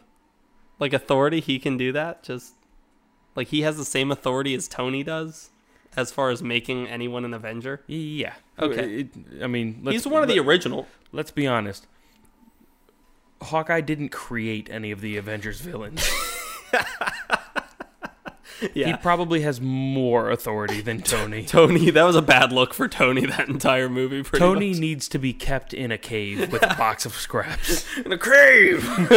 [0.79, 1.39] like authority?
[1.39, 2.23] He can do that.
[2.23, 2.53] Just
[3.37, 5.51] like he has the same authority as Tony does,
[5.95, 7.81] as far as making anyone an Avenger.
[7.87, 8.33] Yeah.
[8.59, 9.01] Okay.
[9.01, 10.87] It- I mean, let's, He's one of the original.
[11.13, 11.87] Let's be honest.
[13.41, 16.03] Hawkeye didn't create any of the Avengers villains.
[18.73, 18.87] yeah.
[18.87, 21.45] He probably has more authority than Tony.
[21.45, 21.91] Tony.
[21.91, 23.25] That was a bad look for Tony.
[23.27, 24.23] That entire movie.
[24.23, 24.79] Pretty Tony much.
[24.79, 27.85] needs to be kept in a cave with a box of scraps.
[27.97, 28.83] in a cave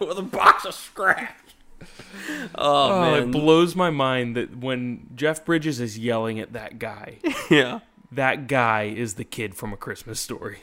[0.00, 1.49] with a box of scraps.
[2.54, 7.18] Oh, Oh, it blows my mind that when Jeff Bridges is yelling at that guy,
[7.50, 7.80] yeah.
[8.12, 10.58] that guy is the kid from A Christmas Story.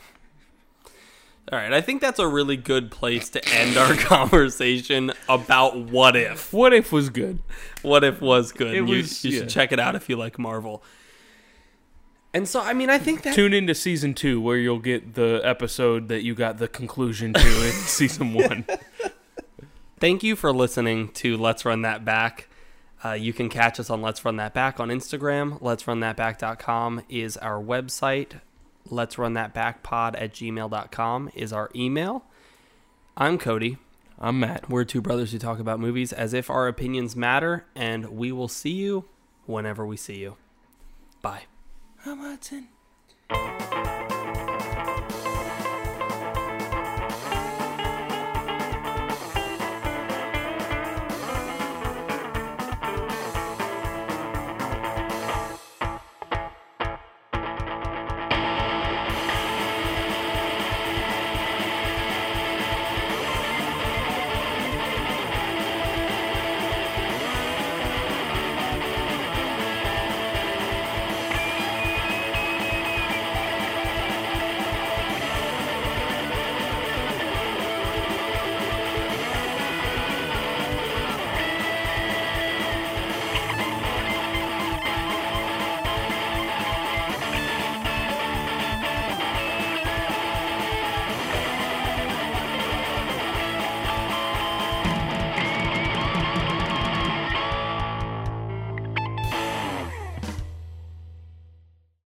[1.52, 6.16] All right, I think that's a really good place to end our conversation about what
[6.18, 6.52] if.
[6.52, 7.40] What if was good?
[7.84, 8.74] What if was good.
[8.74, 9.40] It you, was- you yeah.
[9.40, 10.84] should check it out if you like Marvel.
[12.34, 15.42] And so, I mean, I think that Tune into season two where you'll get the
[15.44, 18.66] episode that you got the conclusion to in season one.
[20.00, 22.48] Thank you for listening to Let's Run That Back.
[23.04, 25.60] Uh, you can catch us on Let's Run That Back on Instagram.
[25.62, 28.40] Let's Run That Back.com is our website.
[28.90, 32.26] Let's Run That Back pod at gmail.com is our email.
[33.16, 33.78] I'm Cody.
[34.20, 34.70] I'm Matt.
[34.70, 38.48] We're two brothers who talk about movies as if our opinions matter, and we will
[38.48, 39.06] see you
[39.46, 40.38] whenever we see you.
[41.22, 41.44] Bye.
[42.06, 42.68] I'm Hudson.